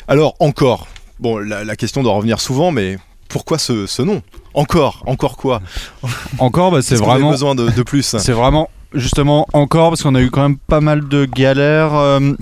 Alors, 0.07 0.35
encore, 0.39 0.87
bon, 1.19 1.37
la, 1.37 1.63
la 1.63 1.75
question 1.75 2.03
doit 2.03 2.13
revenir 2.13 2.39
souvent, 2.39 2.71
mais 2.71 2.97
pourquoi 3.29 3.57
ce, 3.57 3.85
ce 3.85 4.01
nom? 4.01 4.21
Encore, 4.53 5.03
encore 5.05 5.37
quoi? 5.37 5.61
Encore, 6.39 6.71
bah, 6.71 6.81
c'est 6.81 6.95
avait 6.95 7.05
vraiment. 7.05 7.31
besoin 7.31 7.55
de, 7.55 7.69
de 7.69 7.83
plus? 7.83 8.03
C'est 8.19 8.33
vraiment 8.33 8.69
justement 8.93 9.47
encore 9.53 9.89
parce 9.91 10.03
qu'on 10.03 10.15
a 10.15 10.21
eu 10.21 10.29
quand 10.29 10.41
même 10.41 10.57
pas 10.57 10.81
mal 10.81 11.07
de 11.07 11.23
galères. 11.23 11.93
euh, 11.95 12.33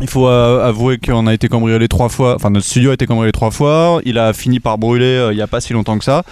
il 0.00 0.08
faut 0.08 0.28
euh, 0.28 0.66
avouer 0.66 0.98
qu'on 0.98 1.26
a 1.26 1.34
été 1.34 1.48
cambriolé 1.48 1.88
trois 1.88 2.08
fois, 2.08 2.34
enfin 2.36 2.50
notre 2.50 2.66
studio 2.66 2.90
a 2.90 2.94
été 2.94 3.06
cambriolé 3.06 3.32
trois 3.32 3.50
fois. 3.50 4.00
Il 4.04 4.18
a 4.18 4.32
fini 4.32 4.60
par 4.60 4.78
brûler 4.78 5.04
euh, 5.04 5.32
il 5.32 5.38
y 5.38 5.42
a 5.42 5.46
pas 5.46 5.60
si 5.60 5.72
longtemps 5.72 5.98
que 5.98 6.04
ça. 6.04 6.22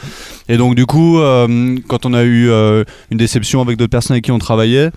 Et 0.49 0.57
donc 0.57 0.75
du 0.75 0.87
coup, 0.87 1.19
euh, 1.19 1.77
quand 1.89 2.07
on 2.07 2.15
a 2.15 2.25
eu 2.25 2.51
une 3.11 3.19
déception 3.19 3.61
avec 3.61 3.77
d'autres 3.77 3.91
personnes 3.91 4.15
avec 4.15 4.25
qui 4.25 4.33
on 4.33 4.39
travaillait, 4.39 4.91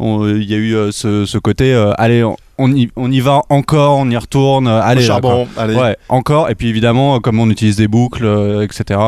il 0.00 0.44
y 0.44 0.54
a 0.54 0.58
eu 0.58 0.92
ce, 0.92 1.24
ce 1.26 1.38
côté, 1.38 1.74
allez, 1.96 2.22
on, 2.22 2.36
on 2.58 2.74
y, 2.74 2.90
on 2.96 3.10
y 3.10 3.20
va 3.20 3.42
encore, 3.48 3.98
on 3.98 4.10
y 4.10 4.16
retourne, 4.16 4.66
euh, 4.66 4.80
allez. 4.82 5.02
là, 5.02 5.06
charbon, 5.06 5.46
allez. 5.56 5.76
Ouais, 5.76 5.96
encore. 6.08 6.50
Et 6.50 6.54
puis 6.54 6.68
évidemment, 6.68 7.16
euh, 7.16 7.18
comme 7.20 7.38
on 7.38 7.48
utilise 7.48 7.76
des 7.76 7.88
boucles, 7.88 8.24
euh, 8.24 8.62
etc., 8.62 9.00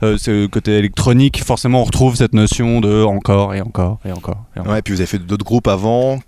le 0.00 0.46
côté 0.46 0.78
électronique, 0.78 1.42
forcément 1.44 1.82
on 1.82 1.84
retrouve 1.84 2.16
cette 2.16 2.32
notion 2.32 2.80
de 2.80 3.04
encore 3.04 3.54
et 3.54 3.60
encore 3.60 4.00
et 4.04 4.12
encore. 4.12 4.44
Et 4.56 4.60
encore. 4.60 4.72
Ouais, 4.72 4.82
puis 4.82 4.94
vous 4.94 5.00
avez 5.00 5.06
fait 5.06 5.18
d'autres 5.18 5.44
groupes 5.44 5.68
avant 5.68 6.18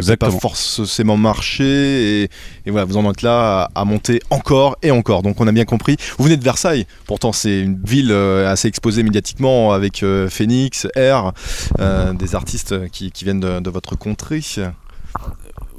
qui 0.00 0.16
pas 0.16 0.30
forcément 0.30 1.16
marché 1.16 2.22
et, 2.22 2.30
et 2.66 2.70
voilà, 2.70 2.84
vous 2.84 2.96
en 2.96 3.10
êtes 3.10 3.22
là 3.22 3.70
à, 3.74 3.80
à 3.80 3.84
monter 3.84 4.20
encore 4.30 4.76
et 4.82 4.90
encore. 4.90 5.22
Donc 5.22 5.40
on 5.40 5.46
a 5.46 5.52
bien 5.52 5.64
compris. 5.64 5.96
Vous 6.18 6.24
venez 6.24 6.36
de 6.36 6.44
Versailles, 6.44 6.86
pourtant 7.06 7.32
c'est 7.32 7.60
une 7.60 7.80
ville 7.82 8.12
euh, 8.12 8.50
assez 8.50 8.68
exposée 8.68 9.02
médiatiquement 9.02 9.72
avec 9.72 10.02
euh, 10.02 10.28
Phoenix, 10.28 10.86
R, 10.96 11.32
euh, 11.80 12.12
des 12.12 12.34
artistes 12.34 12.88
qui, 12.90 13.10
qui 13.10 13.24
viennent 13.24 13.40
de, 13.40 13.60
de 13.60 13.70
votre 13.70 13.96
contrée. 13.96 14.40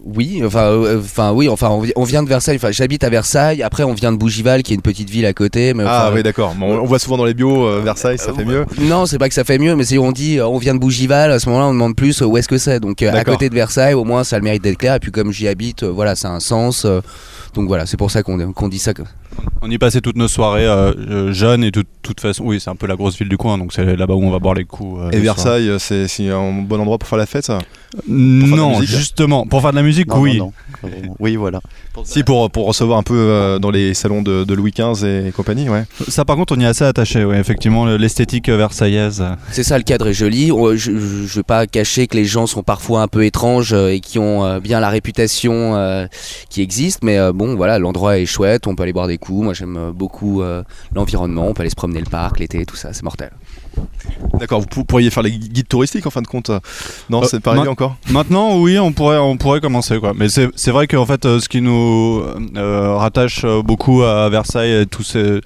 Oui, 0.06 0.41
enfin, 0.45 0.64
euh, 0.66 0.99
enfin 0.99 1.32
oui, 1.32 1.47
enfin 1.47 1.70
on, 1.70 1.80
vi- 1.82 1.93
on 1.95 2.04
vient 2.04 2.24
de 2.24 2.28
Versailles. 2.28 2.58
Enfin, 2.58 2.72
j'habite 2.72 3.06
à 3.06 3.10
Versailles. 3.10 3.64
Après, 3.64 3.84
on 3.84 3.93
vient 3.93 4.12
de 4.12 4.18
Bougival, 4.18 4.62
qui 4.62 4.74
est 4.74 4.76
une 4.76 4.82
petite 4.82 5.10
ville 5.10 5.26
à 5.26 5.32
côté. 5.34 5.74
Mais 5.74 5.86
Ah 5.88 6.12
oui 6.14 6.24
d'accord, 6.24 6.54
Bon, 6.56 6.78
on 6.80 6.84
voit 6.86 6.99
souvent 6.99 7.16
dans 7.18 7.24
les 7.24 7.34
bios 7.34 7.66
euh, 7.66 7.82
Versailles, 7.82 8.18
ça 8.18 8.32
euh, 8.32 8.34
fait 8.34 8.43
mieux. 8.43 8.66
Non, 8.80 9.06
c'est 9.06 9.18
pas 9.18 9.30
que 9.30 9.34
ça 9.36 9.45
fait 9.45 9.58
mieux, 9.58 9.76
mais 9.78 9.86
si 9.86 9.97
on 9.97 10.12
dit 10.12 10.39
euh, 10.39 10.47
on 10.47 10.58
vient 10.58 10.74
de 10.76 10.80
Bougival, 10.80 11.32
à 11.32 11.39
ce 11.39 11.47
moment-là, 11.47 11.68
on 11.68 11.74
demande 11.74 11.95
plus 11.95 12.22
euh, 12.22 12.26
où 12.26 12.36
est-ce 12.38 12.49
que 12.49 12.58
c'est. 12.58 12.82
Donc 12.82 13.01
euh, 13.01 13.12
à 13.14 13.24
côté 13.24 13.49
de 13.49 13.56
Versailles, 13.56 13.93
au 13.93 14.04
moins, 14.04 14.26
ça 14.26 14.36
a 14.36 14.39
le 14.39 14.43
mérite 14.43 14.62
d'être 14.64 14.78
clair. 14.78 14.95
Et 14.95 14.99
puis 14.99 15.12
comme 15.12 15.32
j'y 15.32 15.47
habite, 15.47 15.84
euh, 15.84 15.89
voilà, 15.91 16.16
ça 16.16 16.28
a 16.30 16.32
un 16.32 16.39
sens. 16.41 16.84
euh, 16.86 16.99
donc 17.54 17.68
voilà, 17.68 17.86
c'est 17.86 17.97
pour 17.97 18.12
ça 18.12 18.24
qu'on 18.24 18.51
qu'on 18.51 18.68
dit 18.68 18.80
ça. 18.80 18.91
On 19.61 19.69
y 19.71 19.77
passait 19.77 20.01
toutes 20.01 20.17
nos 20.17 20.27
soirées 20.27 20.65
euh, 20.67 20.93
euh, 21.09 21.31
jeunes 21.34 21.63
et 21.63 21.71
de 21.71 21.84
toute 22.01 22.19
façon, 22.19 22.43
oui, 22.45 22.59
c'est 22.59 22.69
un 22.69 22.75
peu 22.75 22.86
la 22.86 22.95
grosse 22.97 23.17
ville 23.17 23.29
du 23.29 23.38
coin, 23.38 23.57
donc 23.57 23.71
c'est 23.73 23.95
là-bas 23.95 24.13
où 24.13 24.23
on 24.23 24.29
va 24.29 24.39
boire 24.39 24.53
les 24.55 24.65
coups. 24.65 24.99
euh, 25.01 25.09
Et 25.11 25.17
le. 25.17 25.21
Versailles, 25.23 25.71
c'est 25.79 26.29
un 26.29 26.51
bon 26.61 26.79
endroit 26.81 26.97
pour 26.97 27.07
faire 27.07 27.17
la 27.17 27.25
fête 27.25 27.45
ça? 27.45 27.59
Non, 28.07 28.81
justement, 28.81 29.45
pour 29.45 29.61
faire 29.61 29.71
de 29.71 29.75
la 29.77 29.84
musique, 29.84 30.07
Non, 30.07 30.19
oui. 30.19 30.38
non, 30.38 30.51
non. 30.84 31.15
Oui, 31.19 31.36
voilà. 31.36 31.61
Si 32.05 32.23
pour, 32.23 32.49
pour 32.49 32.65
recevoir 32.65 32.97
un 32.97 33.03
peu 33.03 33.13
euh, 33.15 33.59
dans 33.59 33.69
les 33.69 33.93
salons 33.93 34.23
de, 34.23 34.43
de 34.45 34.53
Louis 34.55 34.71
XV 34.75 35.27
et 35.27 35.31
compagnie, 35.31 35.69
ouais. 35.69 35.84
Ça, 36.07 36.25
par 36.25 36.36
contre, 36.36 36.55
on 36.57 36.59
y 36.59 36.63
est 36.63 36.67
assez 36.67 36.84
attaché, 36.84 37.23
oui, 37.23 37.36
effectivement, 37.38 37.86
le- 37.86 37.97
l'esthétique 37.97 38.49
versaillaise. 38.49 39.23
C'est 39.51 39.61
ça, 39.61 39.77
le 39.77 39.84
cadre 39.84 40.07
est 40.07 40.13
joli. 40.13 40.47
Je, 40.47 40.75
je 40.75 41.36
vais 41.36 41.43
pas 41.43 41.67
cacher 41.67 42.07
que 42.07 42.17
les 42.17 42.25
gens 42.25 42.47
sont 42.47 42.63
parfois 42.63 43.03
un 43.03 43.07
peu 43.07 43.23
étranges 43.25 43.73
et 43.73 43.99
qui 43.99 44.17
ont 44.17 44.57
bien 44.57 44.79
la 44.79 44.89
réputation 44.89 46.07
qui 46.49 46.61
existe, 46.63 47.03
mais 47.03 47.31
bon, 47.31 47.55
voilà, 47.55 47.77
l'endroit 47.77 48.17
est 48.17 48.25
chouette. 48.25 48.65
On 48.65 48.73
peut 48.75 48.81
aller 48.84 48.93
boire 48.93 49.07
des 49.07 49.19
coups. 49.19 49.22
Moi, 49.32 49.53
j'aime 49.53 49.78
euh, 49.78 49.91
beaucoup 49.91 50.41
euh, 50.41 50.63
l'environnement. 50.93 51.47
On 51.47 51.53
peut 51.53 51.61
aller 51.61 51.69
se 51.69 51.76
promener 51.76 51.99
le 51.99 52.05
parc 52.09 52.39
l'été, 52.39 52.65
tout 52.65 52.76
ça, 52.76 52.91
c'est 52.93 53.03
mortel. 53.03 53.32
D'accord, 54.39 54.59
vous 54.61 54.67
pou- 54.67 54.84
pourriez 54.84 55.09
faire 55.09 55.24
les 55.24 55.32
guides 55.32 55.67
touristiques 55.67 56.05
en 56.05 56.09
fin 56.09 56.21
de 56.21 56.28
compte. 56.28 56.51
Non, 57.09 57.24
Euh, 57.24 57.26
c'est 57.30 57.39
pas 57.39 57.51
arrivé 57.51 57.65
ma- 57.65 57.71
encore? 57.71 57.95
Maintenant, 58.11 58.59
oui, 58.59 58.78
on 58.80 58.91
pourrait, 58.91 59.17
on 59.17 59.38
pourrait 59.38 59.61
commencer, 59.61 59.99
quoi. 59.99 60.13
Mais 60.15 60.28
c'est 60.30 60.71
vrai 60.71 60.88
qu'en 60.88 61.05
fait, 61.05 61.26
euh, 61.26 61.39
ce 61.39 61.47
qui 61.49 61.61
nous 61.61 62.21
euh, 62.55 62.95
rattache 62.97 63.43
euh, 63.45 63.61
beaucoup 63.61 64.03
à 64.03 64.30
Versailles 64.30 64.82
et 64.82 64.86
tout, 64.86 65.03
ces, 65.03 65.41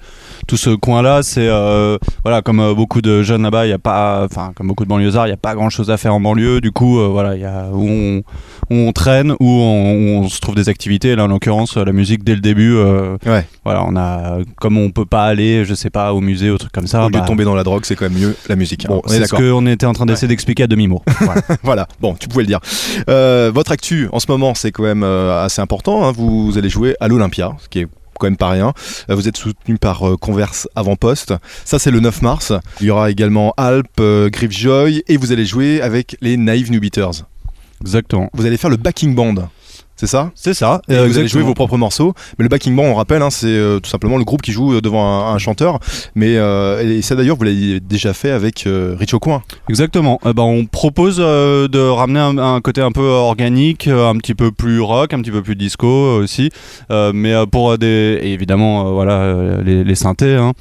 tout 0.46 0.56
ce 0.56 0.70
coin-là, 0.70 1.22
c'est, 1.22 1.48
euh, 1.48 1.96
voilà, 2.22 2.42
comme 2.42 2.60
euh, 2.60 2.74
beaucoup 2.74 3.00
de 3.00 3.22
jeunes 3.22 3.42
là-bas, 3.42 3.66
il 3.66 3.70
y 3.70 3.72
a 3.74 3.78
pas, 3.78 4.24
enfin, 4.24 4.52
comme 4.54 4.68
beaucoup 4.68 4.84
de 4.84 4.88
banlieusards, 4.88 5.26
il 5.26 5.30
n'y 5.30 5.34
a 5.34 5.38
pas 5.38 5.54
grand-chose 5.54 5.90
à 5.90 5.96
faire 5.96 6.14
en 6.14 6.20
banlieue. 6.20 6.60
Du 6.60 6.72
coup, 6.72 6.98
euh, 6.98 7.08
voilà, 7.08 7.34
il 7.36 7.42
y 7.42 7.46
a 7.46 7.68
où 7.72 7.86
on, 7.88 8.22
où 8.70 8.74
on 8.74 8.92
traîne, 8.92 9.32
où 9.32 9.46
on, 9.46 9.92
où 9.92 10.24
on 10.24 10.28
se 10.28 10.40
trouve 10.40 10.54
des 10.54 10.68
activités. 10.68 11.14
Là, 11.16 11.24
en 11.24 11.28
l'occurrence, 11.28 11.76
la 11.76 11.92
musique, 11.92 12.24
dès 12.24 12.34
le 12.34 12.40
début, 12.40 12.74
euh, 12.76 13.16
Ouais. 13.26 13.46
voilà, 13.64 13.84
on 13.86 13.96
a, 13.96 14.38
comme 14.56 14.78
on 14.78 14.90
peut 14.90 15.04
pas 15.06 15.24
aller, 15.24 15.64
je 15.64 15.74
sais 15.74 15.90
pas, 15.90 16.12
au 16.12 16.20
musée, 16.20 16.50
au 16.50 16.58
truc 16.58 16.72
comme 16.72 16.86
ça. 16.86 17.02
Au 17.02 17.08
lieu 17.08 17.12
bah, 17.12 17.20
de 17.20 17.26
tomber 17.26 17.44
dans 17.44 17.54
la 17.54 17.64
drogue, 17.64 17.82
c'est 17.84 17.96
quand 17.96 18.08
même 18.08 18.18
mieux 18.18 18.36
la 18.48 18.56
musique. 18.56 18.84
hein. 18.84 18.88
Bon, 18.90 19.02
on 19.04 19.10
est 19.12 19.18
c'est 19.18 19.26
ce 19.26 19.34
qu'on 19.34 19.66
était 19.66 19.86
en 19.86 19.92
train 19.92 20.06
d'essayer 20.06 20.28
d'expliquer 20.28 20.64
à 20.64 20.66
demi-mot. 20.66 21.02
Voilà. 21.20 21.42
Voilà, 21.62 21.88
bon, 22.00 22.14
tu 22.14 22.28
pouvais 22.28 22.42
le 22.42 22.48
dire. 22.48 22.60
Euh, 23.08 23.50
votre 23.54 23.72
actu 23.72 24.08
en 24.12 24.20
ce 24.20 24.26
moment, 24.28 24.54
c'est 24.54 24.70
quand 24.72 24.82
même 24.82 25.02
euh, 25.02 25.44
assez 25.44 25.60
important. 25.60 26.06
hein. 26.06 26.12
Vous, 26.16 26.54
allez 26.56 26.68
jouer 26.70 26.96
à 27.00 27.08
l'Olympia, 27.08 27.52
ce 27.62 27.68
qui 27.68 27.80
est 27.80 27.86
quand 28.18 28.26
même 28.26 28.36
pas 28.36 28.48
rien. 28.50 28.72
Euh, 29.10 29.14
vous 29.14 29.28
êtes 29.28 29.36
soutenu 29.36 29.76
par 29.78 30.02
Converse 30.20 30.68
Avant-Poste. 30.74 31.34
Ça, 31.64 31.78
c'est 31.78 31.90
le 31.90 32.00
9 32.00 32.22
mars. 32.22 32.52
Il 32.80 32.86
y 32.86 32.90
aura 32.90 33.10
également 33.10 33.54
Alp, 33.56 33.86
euh, 34.00 34.28
Griffjoy, 34.30 35.02
et 35.06 35.16
vous 35.16 35.30
allez 35.32 35.44
jouer 35.46 35.80
avec 35.80 36.16
les 36.20 36.36
Naive 36.36 36.70
New 36.72 36.80
Beaters. 36.80 37.24
Exactement. 37.80 38.28
Vous 38.34 38.46
allez 38.46 38.56
faire 38.56 38.70
le 38.70 38.76
backing 38.76 39.14
band. 39.14 39.34
C'est 39.96 40.06
ça? 40.06 40.30
C'est 40.36 40.54
ça. 40.54 40.80
Et 40.88 40.96
vous 40.96 41.18
allez 41.18 41.26
jouer 41.26 41.42
vos 41.42 41.54
propres 41.54 41.76
morceaux. 41.76 42.14
Mais 42.38 42.44
le 42.44 42.48
backing 42.48 42.76
band, 42.76 42.84
on 42.84 42.94
rappelle, 42.94 43.20
hein, 43.20 43.30
c'est 43.30 43.48
euh, 43.48 43.80
tout 43.80 43.90
simplement 43.90 44.16
le 44.16 44.22
groupe 44.22 44.42
qui 44.42 44.52
joue 44.52 44.74
euh, 44.74 44.80
devant 44.80 45.04
un, 45.04 45.34
un 45.34 45.38
chanteur. 45.38 45.80
Mais 46.14 46.36
euh, 46.36 46.98
et 46.98 47.02
ça 47.02 47.16
d'ailleurs, 47.16 47.36
vous 47.36 47.42
l'avez 47.42 47.80
déjà 47.80 48.12
fait 48.12 48.30
avec 48.30 48.68
euh, 48.68 48.94
Rich 48.96 49.14
Aucoin. 49.14 49.42
Exactement. 49.68 50.20
Eh 50.24 50.32
ben, 50.32 50.44
on 50.44 50.66
propose 50.66 51.16
de 51.16 51.88
ramener 51.88 52.20
un, 52.20 52.38
un 52.38 52.60
côté 52.60 52.80
un 52.80 52.92
peu 52.92 53.02
organique, 53.08 53.88
un 53.88 54.16
petit 54.18 54.36
peu 54.36 54.52
plus 54.52 54.80
rock, 54.80 55.14
un 55.14 55.20
petit 55.20 55.32
peu 55.32 55.42
plus 55.42 55.56
disco 55.56 55.88
aussi, 55.88 56.50
mais 56.90 57.34
pour 57.50 57.76
des 57.76 58.20
et 58.22 58.32
évidemment 58.32 58.92
voilà 58.92 59.60
les, 59.64 59.82
les 59.82 59.94
synthés. 59.96 60.36
hein. 60.36 60.52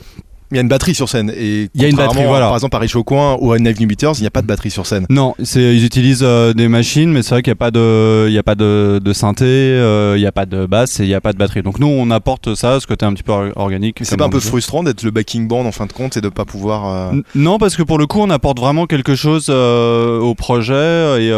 Il 0.52 0.56
y 0.56 0.58
a 0.60 0.62
une 0.62 0.70
batterie 0.70 0.96
sur 0.96 1.10
scène. 1.10 1.32
Et 1.36 1.70
Il 1.76 1.82
y 1.82 1.86
a 1.86 1.90
une 1.90 1.96
batterie, 1.96 2.24
voilà. 2.26 2.46
Par 2.48 2.56
exemple, 2.56 2.76
à 2.76 2.80
Rich 2.80 2.96
Aucoin 2.96 3.38
ou 3.42 3.52
à 3.52 3.60
Naive 3.60 3.80
New 3.82 3.88
Beaters, 3.88 4.14
il 4.18 4.22
n'y 4.22 4.28
a 4.28 4.32
pas 4.32 4.42
de 4.42 4.48
batterie 4.48 4.72
sur 4.72 4.86
scène. 4.86 5.06
Non, 5.10 5.36
ils 5.56 5.84
utilisent 5.84 6.24
euh, 6.24 6.54
des 6.54 6.68
machines, 6.68 7.12
mais 7.12 7.22
c'est 7.22 7.32
vrai 7.32 7.42
qu'il 7.42 7.52
n'y 7.52 7.58
a 7.58 7.60
pas 7.60 7.72
de 7.72 8.28
il 8.28 8.34
y 8.34 8.38
a 8.38 8.44
pas 8.44 8.56
de, 8.56 9.00
de 9.04 9.14
synthé, 9.14 9.46
euh, 9.46 10.14
il 10.18 10.22
n'y 10.22 10.26
a 10.28 10.32
pas 10.32 10.46
de 10.46 10.66
basse 10.66 11.00
et 11.00 11.04
il 11.04 11.08
n'y 11.08 11.14
a 11.16 11.22
pas 11.22 11.34
de 11.34 11.38
batterie. 11.38 11.64
Donc 11.64 11.80
nous 11.80 11.88
on 11.88 12.10
apporte 12.12 12.56
ça, 12.56 12.80
ce 12.80 12.88
côté 12.88 13.06
un 13.06 13.14
petit 13.14 13.24
peu 13.24 13.32
or- 13.34 13.52
organique. 13.56 14.00
C'est 14.04 14.16
pas 14.18 14.26
un 14.26 14.30
peu 14.30 14.40
frustrant 14.40 14.84
d'être 14.84 15.04
le 15.04 15.12
backing 15.12 15.48
band 15.48 15.66
en 15.66 15.72
fin 15.72 15.86
de 15.86 15.94
compte 15.94 16.16
et 16.18 16.22
de 16.22 16.30
pas 16.30 16.46
pouvoir. 16.46 17.12
euh, 17.14 17.22
Non, 17.36 17.58
parce 17.58 17.76
que 17.76 17.84
pour 17.84 17.98
le 17.98 18.06
coup, 18.08 18.20
on 18.22 18.30
apporte 18.30 18.60
vraiment 18.60 18.86
quelque 18.86 19.16
chose 19.16 19.50
au 19.50 20.34
projet 20.36 21.24
et 21.24 21.32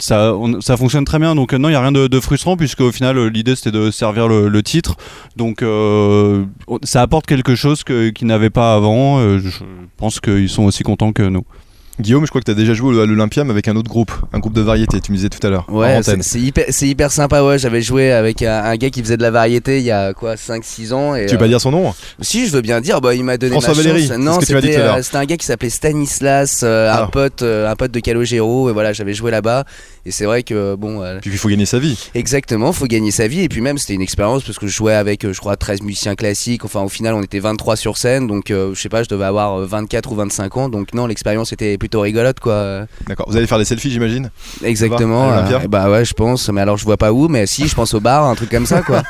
ça, 0.00 0.34
on- 0.34 0.60
ça 0.60 0.76
fonctionne 0.76 1.04
très 1.04 1.18
bien. 1.18 1.34
Donc, 1.34 1.52
non, 1.52 1.68
il 1.68 1.72
n'y 1.72 1.76
a 1.76 1.80
rien 1.80 1.92
de, 1.92 2.06
de 2.08 2.20
frustrant, 2.20 2.56
puisque 2.56 2.80
au 2.80 2.90
final, 2.92 3.18
l'idée 3.28 3.54
c'était 3.56 3.70
de 3.70 3.90
servir 3.90 4.26
le, 4.28 4.48
le 4.48 4.62
titre. 4.62 4.96
Donc, 5.36 5.62
on- 5.62 6.46
ça 6.82 7.02
apporte 7.02 7.26
quelque 7.26 7.54
chose 7.54 7.84
que- 7.84 8.10
qu'ils 8.10 8.26
pas 8.50 8.74
avant. 8.74 9.18
Euh, 9.20 9.38
je 9.38 9.50
pense 9.96 10.20
qu'ils 10.20 10.48
sont 10.48 10.64
aussi 10.64 10.82
contents 10.82 11.12
que 11.12 11.22
nous. 11.22 11.44
Guillaume, 12.00 12.24
je 12.24 12.28
crois 12.30 12.40
que 12.40 12.44
tu 12.44 12.52
as 12.52 12.54
déjà 12.54 12.74
joué 12.74 13.02
à 13.02 13.06
l'Olympia, 13.06 13.42
mais 13.42 13.50
avec 13.50 13.66
un 13.66 13.74
autre 13.74 13.90
groupe, 13.90 14.12
un 14.32 14.38
groupe 14.38 14.52
de 14.52 14.60
variété, 14.60 15.00
tu 15.00 15.10
me 15.10 15.16
disais 15.16 15.30
tout 15.30 15.44
à 15.44 15.50
l'heure. 15.50 15.66
Ouais, 15.68 16.00
c'est 16.20 16.86
hyper, 16.86 17.10
sympa. 17.10 17.42
Ouais, 17.42 17.58
j'avais 17.58 17.82
joué 17.82 18.12
avec 18.12 18.40
un, 18.42 18.62
un 18.62 18.76
gars 18.76 18.90
qui 18.90 19.02
faisait 19.02 19.16
de 19.16 19.22
la 19.22 19.32
variété 19.32 19.78
il 19.78 19.84
y 19.84 19.90
a 19.90 20.14
quoi 20.14 20.36
5-6 20.36 20.92
ans. 20.92 21.16
Et, 21.16 21.26
Tu 21.26 21.32
veux 21.32 21.38
euh, 21.38 21.38
pas 21.40 21.48
dire 21.48 21.60
son 21.60 21.72
nom? 21.72 21.92
Si, 22.20 22.46
je 22.46 22.52
veux 22.52 22.60
bien 22.60 22.80
dire. 22.80 23.00
Bah, 23.00 23.16
il 23.16 23.24
m'a 23.24 23.36
donné 23.36 23.50
François 23.50 23.74
ma 23.74 23.82
Valéry, 23.82 24.06
chance. 24.06 24.16
Non, 24.18 24.40
c'était 24.40 24.78
euh, 24.78 25.02
c'était 25.02 25.16
un 25.16 25.24
gars 25.24 25.36
qui 25.36 25.46
s'appelait 25.46 25.70
Stanislas, 25.70 26.60
euh, 26.62 26.88
Ah. 26.92 27.02
un 27.02 27.06
pote, 27.08 27.42
euh, 27.42 27.68
un 27.68 27.74
pote 27.74 27.90
de 27.90 27.98
Calogero. 27.98 28.70
Et 28.70 28.72
voilà, 28.72 28.92
j'avais 28.92 29.14
joué 29.14 29.32
là-bas. 29.32 29.64
Et 30.06 30.10
c'est 30.10 30.24
vrai 30.24 30.42
que 30.42 30.74
bon, 30.74 31.02
euh, 31.02 31.18
Puis 31.20 31.30
il 31.30 31.38
faut 31.38 31.48
gagner 31.48 31.66
sa 31.66 31.78
vie. 31.78 32.10
exactement, 32.14 32.72
faut 32.72 32.86
gagner 32.86 33.10
sa 33.10 33.26
vie. 33.28 33.40
Et 33.40 33.48
puis 33.48 33.60
même, 33.60 33.78
c'était 33.78 33.94
une 33.94 34.02
expérience 34.02 34.42
parce 34.42 34.58
que 34.58 34.66
je 34.66 34.74
jouais 34.74 34.94
avec, 34.94 35.24
euh, 35.24 35.32
je 35.32 35.40
crois, 35.40 35.56
13 35.56 35.82
musiciens 35.82 36.14
classiques. 36.14 36.64
Enfin, 36.64 36.80
au 36.80 36.88
final, 36.88 37.14
on 37.14 37.22
était 37.22 37.40
23 37.40 37.76
sur 37.76 37.96
scène. 37.96 38.26
Donc, 38.26 38.50
euh, 38.50 38.74
je 38.74 38.80
sais 38.80 38.88
pas, 38.88 39.02
je 39.02 39.08
devais 39.08 39.24
avoir 39.24 39.60
euh, 39.60 39.66
24 39.66 40.12
ou 40.12 40.14
25 40.16 40.56
ans. 40.56 40.68
Donc 40.68 40.94
non, 40.94 41.06
l'expérience 41.06 41.52
était 41.52 41.76
plutôt 41.78 42.00
rigolote, 42.00 42.40
quoi. 42.40 42.86
D'accord. 43.06 43.26
Vous 43.28 43.36
allez 43.36 43.46
faire 43.46 43.58
des 43.58 43.64
selfies, 43.64 43.90
j'imagine? 43.90 44.30
Exactement. 44.62 45.30
euh, 45.32 45.66
bah 45.68 45.90
ouais, 45.90 46.04
je 46.04 46.14
pense. 46.14 46.48
Mais 46.50 46.60
alors, 46.60 46.76
je 46.76 46.84
vois 46.84 46.96
pas 46.96 47.12
où. 47.12 47.28
Mais 47.28 47.46
si, 47.46 47.68
je 47.68 47.74
pense 47.74 47.94
au 47.94 48.00
bar, 48.00 48.24
un 48.24 48.34
truc 48.34 48.50
comme 48.50 48.66
ça, 48.66 48.82
quoi. 48.82 49.02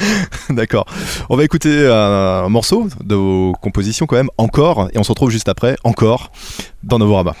D'accord. 0.50 0.86
On 1.28 1.36
va 1.36 1.44
écouter 1.44 1.88
un 1.90 2.48
morceau 2.48 2.88
de 3.02 3.14
vos 3.14 3.52
compositions 3.60 4.06
quand 4.06 4.16
même, 4.16 4.30
encore, 4.38 4.88
et 4.92 4.98
on 4.98 5.02
se 5.04 5.10
retrouve 5.10 5.30
juste 5.30 5.48
après, 5.48 5.76
encore, 5.84 6.30
dans 6.82 6.98
Novorama. 6.98 7.34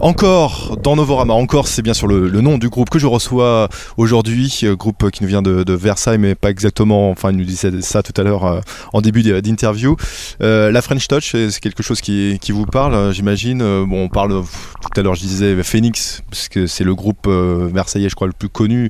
Encore 0.00 0.69
dans 0.82 0.96
Novorama, 0.96 1.34
encore 1.34 1.68
c'est 1.68 1.82
bien 1.82 1.92
sûr 1.94 2.06
le, 2.06 2.28
le 2.28 2.40
nom 2.40 2.56
du 2.56 2.68
groupe 2.70 2.88
que 2.88 2.98
je 2.98 3.06
reçois 3.06 3.68
aujourd'hui, 3.98 4.60
euh, 4.64 4.74
groupe 4.76 5.10
qui 5.10 5.22
nous 5.22 5.28
vient 5.28 5.42
de, 5.42 5.62
de 5.62 5.72
Versailles 5.74 6.16
mais 6.18 6.34
pas 6.34 6.50
exactement, 6.50 7.10
enfin 7.10 7.30
il 7.32 7.36
nous 7.36 7.44
disait 7.44 7.70
ça 7.82 8.02
tout 8.02 8.18
à 8.18 8.24
l'heure 8.24 8.44
euh, 8.46 8.60
en 8.94 9.00
début 9.02 9.22
d'interview. 9.22 9.96
Euh, 10.42 10.70
la 10.70 10.80
French 10.80 11.06
Touch 11.06 11.32
c'est 11.32 11.60
quelque 11.60 11.82
chose 11.82 12.00
qui, 12.00 12.38
qui 12.40 12.52
vous 12.52 12.64
parle 12.64 13.12
j'imagine, 13.12 13.58
bon 13.84 14.04
on 14.04 14.08
parle 14.08 14.42
tout 14.42 15.00
à 15.00 15.02
l'heure 15.02 15.14
je 15.14 15.20
disais 15.20 15.62
Phoenix 15.62 16.22
parce 16.30 16.48
que 16.48 16.66
c'est 16.66 16.84
le 16.84 16.94
groupe 16.94 17.26
versaillais 17.28 18.08
je 18.08 18.14
crois 18.14 18.26
le 18.26 18.32
plus 18.32 18.48
connu 18.48 18.88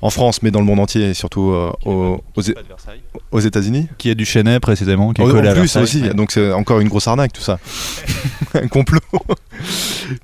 en 0.00 0.10
France 0.10 0.42
mais 0.42 0.50
dans 0.50 0.60
le 0.60 0.66
monde 0.66 0.80
entier 0.80 1.10
et 1.10 1.14
surtout 1.14 1.52
aux, 1.84 2.22
aux, 2.36 2.42
aux 3.32 3.40
États-Unis. 3.40 3.88
Qui 3.98 4.10
est 4.10 4.14
du 4.14 4.24
Chenet 4.24 4.60
précisément, 4.60 5.12
qui 5.12 5.20
est 5.20 5.24
En, 5.24 5.28
collé 5.30 5.48
en 5.48 5.50
à 5.50 5.54
plus 5.54 5.62
Versailles. 5.62 5.82
aussi, 5.82 6.02
Ouais. 6.02 6.14
donc 6.14 6.30
c'est 6.32 6.52
encore 6.52 6.80
une 6.80 6.88
grosse 6.88 7.08
arnaque 7.08 7.32
tout 7.32 7.42
ça. 7.42 7.58
Un 8.54 8.68
complot. 8.68 9.00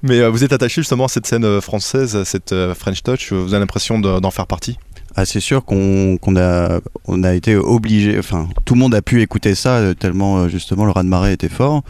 Mais 0.02 0.26
vous 0.28 0.44
êtes 0.44 0.52
attaché 0.52 0.80
justement 0.80 0.93
à 1.03 1.09
cette 1.09 1.26
scène 1.26 1.45
euh, 1.45 1.61
française, 1.61 2.22
cette 2.24 2.53
euh, 2.53 2.74
French 2.74 3.03
Touch, 3.03 3.32
vous 3.32 3.53
avez 3.55 3.59
l'impression 3.61 3.99
de- 3.99 4.20
d'en 4.20 4.30
faire 4.30 4.47
partie? 4.47 4.78
Ah, 5.16 5.24
c'est 5.24 5.38
sûr 5.40 5.64
qu'on 5.64 6.18
a, 6.36 6.80
on 7.07 7.22
a 7.22 7.34
été 7.34 7.55
obligé, 7.55 8.18
enfin, 8.18 8.49
tout 8.64 8.74
le 8.74 8.80
monde 8.80 8.95
a 8.97 9.03
pu 9.03 9.22
écouter 9.22 9.55
ça 9.55 9.76
euh, 9.76 9.95
tellement 9.95 10.38
euh, 10.38 10.49
justement 10.49 10.84
le 10.84 10.90
raz-de-marée 10.90 11.32
était 11.32 11.49
fort. 11.49 11.82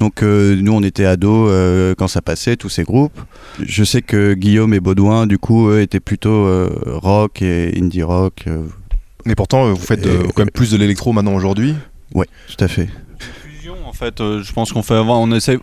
Donc 0.00 0.22
euh, 0.24 0.56
nous, 0.60 0.72
on 0.72 0.82
était 0.82 1.04
ados 1.04 1.48
euh, 1.52 1.94
quand 1.96 2.08
ça 2.08 2.22
passait, 2.22 2.56
tous 2.56 2.68
ces 2.68 2.82
groupes. 2.82 3.20
Je 3.64 3.84
sais 3.84 4.02
que 4.02 4.34
Guillaume 4.34 4.74
et 4.74 4.80
Baudouin, 4.80 5.26
du 5.28 5.38
coup, 5.38 5.68
eux, 5.68 5.80
étaient 5.80 6.00
plutôt 6.00 6.46
euh, 6.46 6.70
rock 6.86 7.40
et 7.42 7.72
indie 7.80 8.02
rock. 8.02 8.44
euh, 8.48 8.64
Mais 9.26 9.36
pourtant, 9.36 9.66
euh, 9.68 9.72
vous 9.72 9.76
faites 9.86 10.04
euh, 10.06 10.24
Et- 10.24 10.32
quand 10.32 10.42
même 10.42 10.50
plus 10.50 10.72
de 10.72 10.76
l'électro 10.76 11.12
maintenant 11.12 11.34
aujourd'hui? 11.34 11.76
ouais, 12.14 12.26
tout 12.48 12.64
à 12.64 12.66
fait. 12.66 12.88
En 13.92 13.94
fait 13.94 14.20
euh, 14.20 14.42
je 14.42 14.52
pense 14.52 14.72
qu'on 14.72 14.82
fait 14.82 14.94
on 14.96 15.30
essaie 15.32 15.58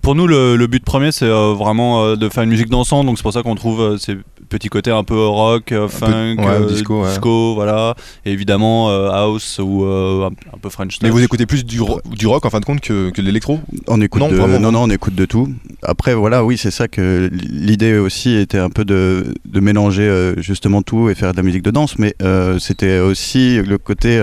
pour 0.00 0.14
nous 0.14 0.26
le, 0.26 0.56
le 0.56 0.66
but 0.66 0.82
premier 0.82 1.12
c'est 1.12 1.26
euh, 1.26 1.52
vraiment 1.52 2.02
euh, 2.04 2.16
de 2.16 2.28
faire 2.30 2.42
une 2.42 2.50
musique 2.50 2.70
dansante 2.70 3.04
donc 3.04 3.18
c'est 3.18 3.22
pour 3.22 3.34
ça 3.34 3.42
qu'on 3.42 3.54
trouve 3.54 3.80
euh, 3.82 3.98
ces 3.98 4.16
petits 4.48 4.68
côtés 4.68 4.90
un 4.90 5.04
peu 5.04 5.26
rock 5.26 5.74
funk 5.88 6.36
ouais, 6.38 6.46
euh, 6.46 6.66
disco, 6.66 7.02
ouais. 7.02 7.54
voilà 7.54 7.94
et 8.24 8.32
évidemment 8.32 8.88
euh, 8.90 9.10
house 9.10 9.60
ou 9.62 9.84
euh, 9.84 10.24
un, 10.26 10.54
un 10.54 10.58
peu 10.60 10.70
french 10.70 10.98
Mais 11.02 11.08
touch. 11.10 11.18
vous 11.18 11.24
écoutez 11.24 11.44
plus 11.46 11.64
du, 11.64 11.80
ro- 11.80 12.00
du 12.10 12.26
rock 12.26 12.46
en 12.46 12.50
fin 12.50 12.60
de 12.60 12.64
compte 12.64 12.80
que, 12.80 13.10
que 13.10 13.20
de 13.20 13.26
l'électro? 13.26 13.60
On 13.88 14.00
écoute 14.00 14.22
Non, 14.22 14.28
de, 14.30 14.36
vraiment. 14.36 14.58
non, 14.60 14.72
non, 14.72 14.82
on 14.84 14.90
écoute 14.90 15.14
de 15.14 15.26
tout. 15.26 15.48
Après, 15.82 16.14
voilà, 16.14 16.44
oui, 16.44 16.56
c'est 16.56 16.70
ça 16.70 16.88
que 16.88 17.30
l'idée 17.32 17.98
aussi 17.98 18.34
était 18.36 18.58
un 18.58 18.70
peu 18.70 18.84
de, 18.84 19.34
de 19.44 19.60
mélanger 19.60 20.02
euh, 20.08 20.40
justement 20.40 20.82
tout 20.82 21.10
et 21.10 21.14
faire 21.14 21.32
de 21.32 21.36
la 21.36 21.42
musique 21.42 21.62
de 21.62 21.70
danse, 21.70 21.98
mais 21.98 22.14
euh, 22.22 22.58
c'était 22.58 22.98
aussi 23.00 23.60
le 23.62 23.78
côté. 23.78 24.16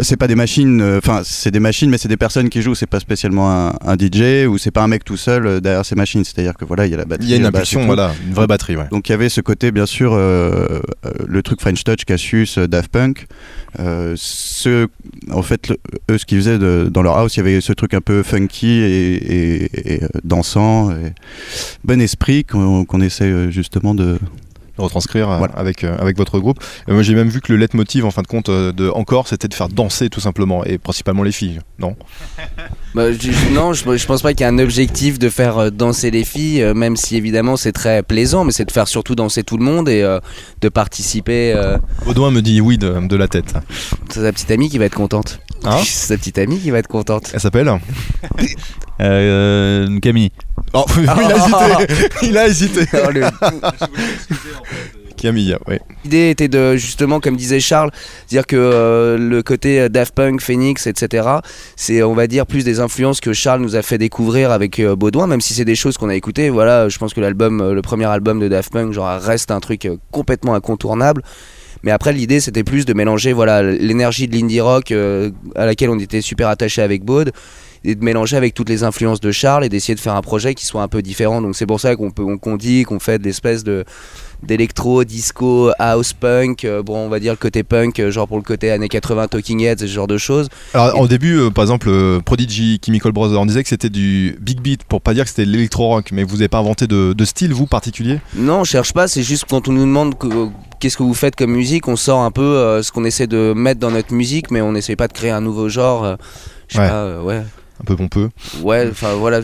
C'est 0.00 0.16
pas 0.16 0.26
des 0.28 0.34
machines, 0.34 0.80
euh, 0.80 0.98
enfin 0.98 1.22
c'est 1.24 1.50
des 1.50 1.60
machines, 1.60 1.90
mais 1.90 1.98
c'est 1.98 2.08
des 2.08 2.16
personnes 2.16 2.48
qui 2.48 2.62
jouent. 2.62 2.74
C'est 2.74 2.86
pas 2.86 3.00
spécialement 3.00 3.50
un, 3.50 3.72
un 3.84 3.96
DJ 3.96 4.46
ou 4.46 4.58
c'est 4.58 4.70
pas 4.70 4.82
un 4.82 4.88
mec 4.88 5.04
tout 5.04 5.16
seul 5.16 5.46
euh, 5.46 5.60
derrière 5.60 5.84
ces 5.84 5.94
machines. 5.94 6.24
C'est-à-dire 6.24 6.54
que 6.54 6.64
voilà, 6.64 6.86
il 6.86 6.90
y 6.90 6.94
a 6.94 6.96
la 6.98 7.04
batterie. 7.04 7.26
Il 7.26 7.30
y 7.30 7.34
a 7.34 7.36
une 7.36 7.42
impulsion, 7.46 7.80
voilà, 7.86 8.12
une 8.26 8.34
vraie 8.34 8.46
batterie, 8.46 8.76
ouais. 8.76 8.86
Donc 8.90 9.08
il 9.08 9.12
y 9.12 9.14
avait 9.14 9.28
ce 9.28 9.40
côté 9.40 9.70
bien 9.72 9.86
sûr 9.86 10.12
euh, 10.14 10.80
le 11.26 11.42
truc 11.42 11.60
French 11.60 11.82
Touch, 11.84 12.04
Cassius, 12.04 12.58
Daft 12.58 12.90
Punk. 12.90 13.26
Euh, 13.80 14.14
ce, 14.16 14.86
en 15.30 15.42
fait, 15.42 15.68
le- 15.68 15.76
eux 16.10 16.18
ce 16.18 16.24
qu'ils 16.26 16.38
faisaient 16.38 16.58
de- 16.58 16.88
dans 16.92 17.02
leur 17.02 17.16
house, 17.18 17.36
il 17.36 17.38
y 17.38 17.40
avait 17.40 17.60
ce 17.60 17.72
truc 17.72 17.92
un 17.94 18.00
peu 18.00 18.22
funky 18.22 18.66
et, 18.68 19.14
et- 19.14 19.94
et, 19.94 20.00
dansant, 20.24 20.90
et 20.92 21.12
bon 21.84 22.00
esprit 22.00 22.44
qu'on 22.44 22.84
qu'on 22.84 23.00
essaie 23.00 23.50
justement 23.50 23.94
de. 23.94 24.18
Retranscrire 24.82 25.30
euh, 25.30 25.38
Voilà. 25.38 25.54
avec, 25.54 25.84
euh, 25.84 25.96
avec 25.98 26.16
votre 26.16 26.38
groupe. 26.38 26.58
Moi 26.88 27.02
j'ai 27.02 27.14
même 27.14 27.28
vu 27.28 27.40
que 27.40 27.52
le 27.52 27.58
leitmotiv 27.58 28.04
en 28.04 28.10
fin 28.10 28.22
de 28.22 28.26
compte 28.26 28.48
euh, 28.48 28.72
de 28.72 28.88
Encore 28.88 29.28
c'était 29.28 29.48
de 29.48 29.54
faire 29.54 29.68
danser 29.68 30.08
tout 30.10 30.20
simplement 30.20 30.64
et 30.64 30.78
principalement 30.78 31.22
les 31.22 31.32
filles, 31.32 31.60
non? 31.78 31.96
Bah, 32.94 33.12
je- 33.12 33.52
non, 33.54 33.74
je, 33.74 33.96
je 33.96 34.06
pense 34.06 34.22
pas 34.22 34.32
qu'il 34.32 34.40
y 34.40 34.48
ait 34.48 34.52
un 34.52 34.58
objectif 34.58 35.18
de 35.18 35.28
faire 35.28 35.70
danser 35.70 36.10
les 36.10 36.24
filles, 36.24 36.64
même 36.74 36.96
si 36.96 37.16
évidemment 37.16 37.56
c'est 37.56 37.72
très 37.72 38.02
plaisant, 38.02 38.44
mais 38.44 38.52
c'est 38.52 38.64
de 38.64 38.72
faire 38.72 38.88
surtout 38.88 39.14
danser 39.14 39.42
tout 39.44 39.58
le 39.58 39.64
monde 39.64 39.88
et 39.90 40.02
euh, 40.02 40.20
de 40.62 40.68
participer. 40.70 41.52
euh, 41.54 41.76
Baudouin 42.06 42.30
me 42.30 42.40
dit 42.40 42.60
oui 42.62 42.78
de, 42.78 43.06
de 43.06 43.16
la 43.16 43.28
tête. 43.28 43.52
c'est 44.08 44.20
sa 44.22 44.32
petite 44.32 44.50
amie 44.50 44.68
qui 44.70 44.78
va 44.78 44.86
être 44.86 44.94
contente. 44.94 45.38
Hein 45.64 45.78
C'est 45.84 46.06
sa 46.08 46.16
petite 46.16 46.38
amie 46.38 46.58
qui 46.58 46.70
va 46.70 46.78
être 46.78 46.88
contente. 46.88 47.30
Elle 47.34 47.40
s'appelle 47.40 47.70
Euh, 49.00 50.00
Camille 50.00 50.30
Oh, 50.74 50.84
il 51.00 51.08
a 51.08 51.16
hésité 51.36 52.06
Il 52.22 52.38
a 52.38 52.48
hésité 52.48 52.80
le- 53.12 53.26
Camille, 55.16 55.56
ouais. 55.66 55.80
L'idée 56.04 56.30
était 56.30 56.46
de 56.48 56.76
justement, 56.76 57.18
comme 57.20 57.36
disait 57.36 57.58
Charles, 57.58 57.90
dire 58.28 58.46
que 58.46 58.54
euh, 58.56 59.18
le 59.18 59.42
côté 59.42 59.80
euh, 59.80 59.88
Daft 59.88 60.14
Punk, 60.14 60.40
Phoenix, 60.40 60.86
etc. 60.86 61.26
C'est, 61.74 62.02
on 62.04 62.14
va 62.14 62.28
dire, 62.28 62.46
plus 62.46 62.62
des 62.64 62.78
influences 62.78 63.20
que 63.20 63.32
Charles 63.32 63.60
nous 63.60 63.74
a 63.74 63.82
fait 63.82 63.98
découvrir 63.98 64.52
avec 64.52 64.78
euh, 64.78 64.94
Baudouin, 64.94 65.26
même 65.26 65.40
si 65.40 65.54
c'est 65.54 65.64
des 65.64 65.74
choses 65.74 65.98
qu'on 65.98 66.08
a 66.08 66.14
écoutées. 66.14 66.50
Voilà, 66.50 66.88
je 66.88 66.98
pense 66.98 67.14
que 67.14 67.20
l'album, 67.20 67.60
euh, 67.60 67.74
le 67.74 67.82
premier 67.82 68.04
album 68.06 68.38
de 68.38 68.46
Daft 68.46 68.72
Punk, 68.72 68.92
genre 68.92 69.20
reste 69.20 69.50
un 69.50 69.58
truc 69.60 69.86
euh, 69.86 69.96
complètement 70.12 70.54
incontournable. 70.54 71.22
Mais 71.82 71.90
après, 71.90 72.12
l'idée, 72.12 72.40
c'était 72.40 72.64
plus 72.64 72.84
de 72.84 72.92
mélanger, 72.92 73.32
voilà, 73.32 73.62
l'énergie 73.62 74.28
de 74.28 74.36
l'indie 74.36 74.60
rock 74.60 74.90
euh, 74.90 75.30
à 75.54 75.66
laquelle 75.66 75.90
on 75.90 75.98
était 75.98 76.20
super 76.20 76.48
attaché 76.48 76.82
avec 76.82 77.04
Baud 77.04 77.32
et 77.84 77.94
de 77.94 78.04
mélanger 78.04 78.36
avec 78.36 78.54
toutes 78.54 78.68
les 78.68 78.82
influences 78.84 79.20
de 79.20 79.30
Charles 79.30 79.64
et 79.64 79.68
d'essayer 79.68 79.94
de 79.94 80.00
faire 80.00 80.14
un 80.16 80.22
projet 80.22 80.54
qui 80.54 80.64
soit 80.64 80.82
un 80.82 80.88
peu 80.88 81.02
différent. 81.02 81.40
Donc 81.42 81.56
c'est 81.56 81.66
pour 81.66 81.80
ça 81.80 81.96
qu'on 81.96 82.10
peut, 82.10 82.36
qu'on 82.36 82.56
dit 82.56 82.82
qu'on 82.84 82.98
fait 83.00 83.18
de 83.18 83.24
l'espèce 83.24 83.64
de 83.64 83.84
d'électro, 84.42 85.02
disco, 85.02 85.70
house 85.80 86.12
punk, 86.12 86.64
euh, 86.64 86.80
bon 86.82 86.96
on 87.06 87.08
va 87.08 87.18
dire 87.18 87.32
le 87.32 87.36
côté 87.36 87.64
punk, 87.64 87.98
euh, 87.98 88.10
genre 88.12 88.28
pour 88.28 88.36
le 88.36 88.44
côté 88.44 88.70
années 88.70 88.88
80, 88.88 89.26
Talking 89.28 89.60
Heads, 89.62 89.78
ce 89.80 89.86
genre 89.86 90.06
de 90.06 90.16
choses. 90.16 90.48
Alors 90.74 91.00
au 91.00 91.08
début, 91.08 91.36
euh, 91.38 91.50
par 91.50 91.64
exemple, 91.64 91.90
Prodigy, 92.24 92.80
Chemical 92.84 93.10
Brothers, 93.12 93.40
on 93.40 93.46
disait 93.46 93.64
que 93.64 93.68
c'était 93.68 93.90
du 93.90 94.38
big 94.40 94.60
beat 94.60 94.84
pour 94.84 95.00
pas 95.00 95.12
dire 95.12 95.24
que 95.24 95.30
c'était 95.30 95.44
de 95.44 95.50
l'électro-rock, 95.50 96.10
mais 96.12 96.22
vous 96.22 96.36
n'avez 96.36 96.46
pas 96.48 96.58
inventé 96.58 96.86
de, 96.86 97.14
de 97.14 97.24
style, 97.24 97.52
vous, 97.52 97.66
particulier? 97.66 98.20
Non, 98.36 98.60
on 98.60 98.64
cherche 98.64 98.92
pas, 98.92 99.08
c'est 99.08 99.24
juste 99.24 99.44
quand 99.50 99.66
on 99.66 99.72
nous 99.72 99.80
demande 99.84 100.16
que- 100.16 100.28
qu'est-ce 100.78 100.96
que 100.96 101.02
vous 101.02 101.14
faites 101.14 101.34
comme 101.34 101.50
musique, 101.52 101.88
on 101.88 101.96
sort 101.96 102.20
un 102.20 102.30
peu 102.30 102.80
ce 102.80 102.92
qu'on 102.92 103.04
essaie 103.04 103.26
de 103.26 103.52
mettre 103.56 103.80
dans 103.80 103.90
notre 103.90 104.14
musique, 104.14 104.52
mais 104.52 104.60
on 104.60 104.70
n'essaie 104.70 104.94
pas 104.94 105.08
de 105.08 105.12
créer 105.12 105.32
un 105.32 105.40
nouveau 105.40 105.68
genre. 105.68 106.16
je 106.68 106.74
sais 106.76 106.80
Ouais. 106.82 106.88
pas, 106.88 107.22
ouais. 107.22 107.42
Un 107.80 107.84
peu 107.84 107.96
pompeux. 107.96 108.30
Ouais, 108.62 108.88
enfin 108.90 109.14
voilà, 109.14 109.40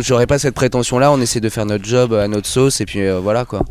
j'aurais 0.00 0.26
pas 0.26 0.38
cette 0.38 0.54
prétention 0.54 0.98
là, 0.98 1.10
on 1.10 1.20
essaie 1.20 1.40
de 1.40 1.48
faire 1.48 1.66
notre 1.66 1.84
job 1.84 2.12
à 2.12 2.28
notre 2.28 2.46
sauce 2.46 2.80
et 2.80 2.86
puis 2.86 3.00
euh, 3.00 3.18
voilà 3.18 3.44
quoi. 3.44 3.62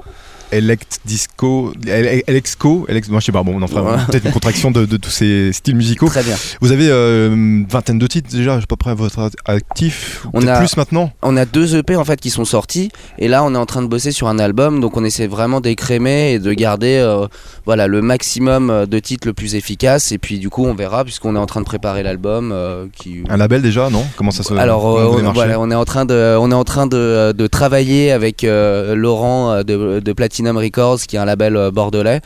Elect 0.52 1.00
Disco, 1.06 1.74
Ele- 1.86 2.24
Elexco, 2.28 2.86
Elex, 2.88 3.10
moi 3.10 3.20
je 3.20 3.26
sais 3.26 3.32
pas, 3.32 3.44
bon, 3.44 3.56
on 3.58 3.62
en 3.62 3.68
fera 3.68 3.84
Ouais. 3.84 3.98
peut-être 4.10 4.26
une 4.26 4.32
contraction 4.32 4.72
de, 4.72 4.86
de 4.86 4.98
tous 4.98 5.10
ces 5.10 5.52
styles 5.54 5.76
musicaux. 5.76 6.08
Très 6.08 6.24
bien. 6.24 6.36
Vous 6.62 6.72
avez 6.72 6.88
euh, 6.90 7.34
une 7.34 7.66
vingtaine 7.70 8.00
de 8.00 8.08
titres 8.08 8.30
déjà, 8.32 8.56
à 8.56 8.62
peu 8.62 8.76
près 8.76 8.92
à 8.92 8.96
votre 8.96 9.30
actif, 9.46 10.26
On 10.34 10.46
a- 10.48 10.58
plus 10.60 10.76
maintenant? 10.78 11.12
On 11.22 11.36
a 11.38 11.46
deux 11.46 11.76
EP 11.76 11.96
en 11.96 12.06
fait 12.06 12.20
qui 12.20 12.30
sont 12.30 12.46
sortis 12.46 12.90
et 13.20 13.28
là 13.28 13.44
on 13.44 13.54
est 13.54 13.58
en 13.58 13.66
train 13.66 13.82
de 13.82 13.88
bosser 13.88 14.12
sur 14.12 14.28
un 14.28 14.40
album 14.40 14.80
donc 14.82 14.98
on 14.98 15.04
essaie 15.04 15.28
vraiment 15.28 15.62
d'écrémer 15.62 16.34
et 16.34 16.40
de 16.40 16.54
garder 16.54 16.96
euh, 16.98 17.28
voilà 17.66 17.88
le 17.88 18.02
maximum 18.02 18.70
euh, 18.70 18.86
de 18.86 19.00
titres 19.00 19.28
le 19.28 19.34
plus 19.34 19.56
efficace 19.56 20.12
et 20.12 20.18
puis 20.18 20.40
du 20.40 20.50
coup 20.50 20.66
on 20.66 20.74
verra 20.74 21.04
puisqu'on 21.04 21.36
est 21.36 21.40
en 21.40 21.46
train 21.46 21.62
de 21.62 21.66
préparer 21.66 22.04
l'album 22.04 22.52
euh, 22.54 22.86
qui 22.96 23.24
Un 23.30 23.38
label 23.38 23.62
déjà, 23.62 23.90
non? 23.90 24.06
Comment 24.18 24.32
ça 24.32 24.44
se 24.44 24.54
alors 24.54 24.98
euh, 24.98 25.06
vous 25.06 25.20
on, 25.26 25.32
voilà, 25.34 25.60
on 25.60 25.70
est 25.72 25.76
en 25.76 25.86
train 25.86 26.06
de 26.06 26.36
on 26.40 26.52
est 26.52 26.56
en 26.56 26.64
train 26.64 26.88
de, 26.88 27.32
de 27.34 27.48
travailler 27.48 28.12
avec 28.12 28.44
euh, 28.44 28.96
Laurent 28.96 29.52
euh, 29.52 29.64
de, 29.64 30.00
de 30.00 30.14
Platinum 30.38 30.58
Records 30.58 31.00
qui 31.08 31.16
est 31.16 31.20
un 31.20 31.26
label 31.26 31.56
euh, 31.56 31.72
bordelais 31.72 32.22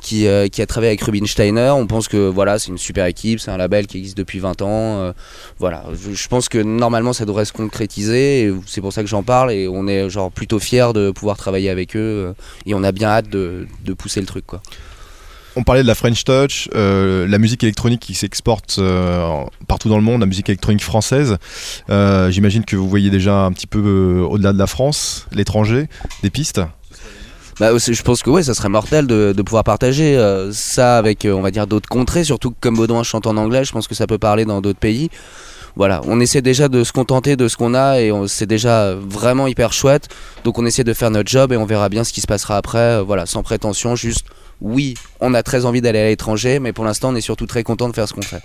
qui, 0.00 0.26
euh, 0.26 0.48
qui 0.48 0.62
a 0.62 0.66
travaillé 0.66 0.90
avec 0.90 1.02
Rubinsteiner. 1.02 1.70
On 1.70 1.86
pense 1.86 2.08
que 2.08 2.28
voilà, 2.28 2.58
c'est 2.58 2.68
une 2.68 2.78
super 2.78 3.06
équipe, 3.06 3.38
c'est 3.38 3.52
un 3.52 3.56
label 3.56 3.86
qui 3.86 3.98
existe 3.98 4.16
depuis 4.16 4.40
20 4.40 4.62
ans. 4.62 4.68
euh, 4.68 5.12
voilà, 5.60 5.84
je, 5.94 6.28
pense 6.28 6.48
que 6.48 6.58
normalement 6.58 7.12
ça 7.12 7.24
devrait 7.24 7.44
se 7.44 7.52
concrétiser 7.52 8.52
c'est 8.66 8.80
pour 8.80 8.92
ça 8.92 9.02
que 9.02 9.08
j'en 9.08 9.22
parle 9.22 9.52
et 9.52 9.68
on 9.68 9.86
est 9.86 10.10
genre 10.10 10.32
plutôt 10.32 10.58
fiers 10.58 10.92
de 10.92 11.12
pouvoir 11.12 11.36
travailler 11.36 11.70
avec 11.70 11.94
eux 11.94 12.34
et 12.66 12.74
on 12.74 12.82
a 12.82 12.90
bien 12.90 13.08
hâte 13.08 13.28
de, 13.28 13.68
de 13.84 13.92
pousser 13.92 14.20
le 14.20 14.26
truc. 14.26 14.46
On 15.54 15.62
parlait 15.62 15.82
de 15.82 15.86
la 15.86 15.94
French 15.94 16.24
Touch, 16.24 16.68
la 16.72 17.38
musique 17.38 17.62
électronique 17.62 18.00
qui 18.00 18.14
s'exporte 18.14 18.80
partout 19.68 19.88
dans 19.88 19.98
le 19.98 20.02
monde, 20.02 20.20
la 20.20 20.26
musique 20.26 20.48
électronique 20.48 20.82
française. 20.82 21.36
J'imagine 21.88 22.64
que 22.64 22.74
vous 22.76 22.88
voyez 22.88 23.10
déjà 23.10 23.44
un 23.44 23.52
petit 23.52 23.66
peu 23.66 24.24
au-delà 24.28 24.52
de 24.52 24.58
la 24.58 24.66
France, 24.66 25.26
l'étranger, 25.32 25.88
des 26.22 26.30
pistes. 26.30 26.60
Bah, 27.60 27.70
je 27.76 28.02
pense 28.02 28.22
que 28.22 28.30
ouais, 28.30 28.42
ça 28.42 28.54
serait 28.54 28.68
mortel 28.68 29.06
de, 29.06 29.42
pouvoir 29.42 29.64
partager 29.64 30.16
euh, 30.16 30.52
ça 30.52 30.96
avec, 30.96 31.24
euh, 31.24 31.32
on 31.32 31.42
va 31.42 31.50
dire, 31.50 31.66
d'autres 31.66 31.88
contrées, 31.88 32.24
surtout 32.24 32.50
que 32.50 32.56
comme 32.60 32.76
Baudouin 32.76 33.02
chante 33.02 33.26
en 33.26 33.36
anglais, 33.36 33.64
je 33.64 33.72
pense 33.72 33.88
que 33.88 33.94
ça 33.94 34.06
peut 34.06 34.18
parler 34.18 34.44
dans 34.44 34.60
d'autres 34.60 34.78
pays. 34.78 35.10
Voilà, 35.74 36.02
on 36.06 36.20
essaie 36.20 36.42
déjà 36.42 36.68
de 36.68 36.84
se 36.84 36.92
contenter 36.92 37.34
de 37.36 37.48
ce 37.48 37.56
qu'on 37.56 37.74
a 37.74 37.98
et 38.00 38.12
c'est 38.26 38.46
déjà 38.46 38.94
vraiment 38.94 39.46
hyper 39.46 39.72
chouette. 39.72 40.08
Donc 40.44 40.58
on 40.58 40.66
essaie 40.66 40.84
de 40.84 40.92
faire 40.92 41.10
notre 41.10 41.30
job 41.30 41.52
et 41.52 41.56
on 41.56 41.64
verra 41.64 41.88
bien 41.88 42.04
ce 42.04 42.12
qui 42.12 42.20
se 42.20 42.26
passera 42.26 42.56
après. 42.56 42.78
euh, 42.78 43.02
voilà, 43.02 43.24
sans 43.24 43.42
prétention, 43.42 43.96
juste 43.96 44.26
oui, 44.60 44.94
on 45.20 45.34
a 45.34 45.42
très 45.42 45.64
envie 45.64 45.80
d'aller 45.80 45.98
à 45.98 46.06
l'étranger, 46.06 46.58
mais 46.58 46.72
pour 46.72 46.84
l'instant 46.84 47.10
on 47.10 47.16
est 47.16 47.22
surtout 47.22 47.46
très 47.46 47.62
content 47.62 47.88
de 47.88 47.94
faire 47.94 48.06
ce 48.06 48.12
qu'on 48.12 48.22
fait. 48.22 48.42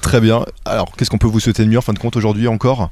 Très 0.00 0.20
bien. 0.20 0.44
Alors, 0.64 0.90
qu'est-ce 0.96 1.10
qu'on 1.10 1.18
peut 1.18 1.28
vous 1.28 1.40
souhaiter 1.40 1.64
de 1.64 1.68
mieux 1.68 1.78
en 1.78 1.82
fin 1.82 1.92
de 1.92 1.98
compte 1.98 2.16
aujourd'hui 2.16 2.48
encore? 2.48 2.90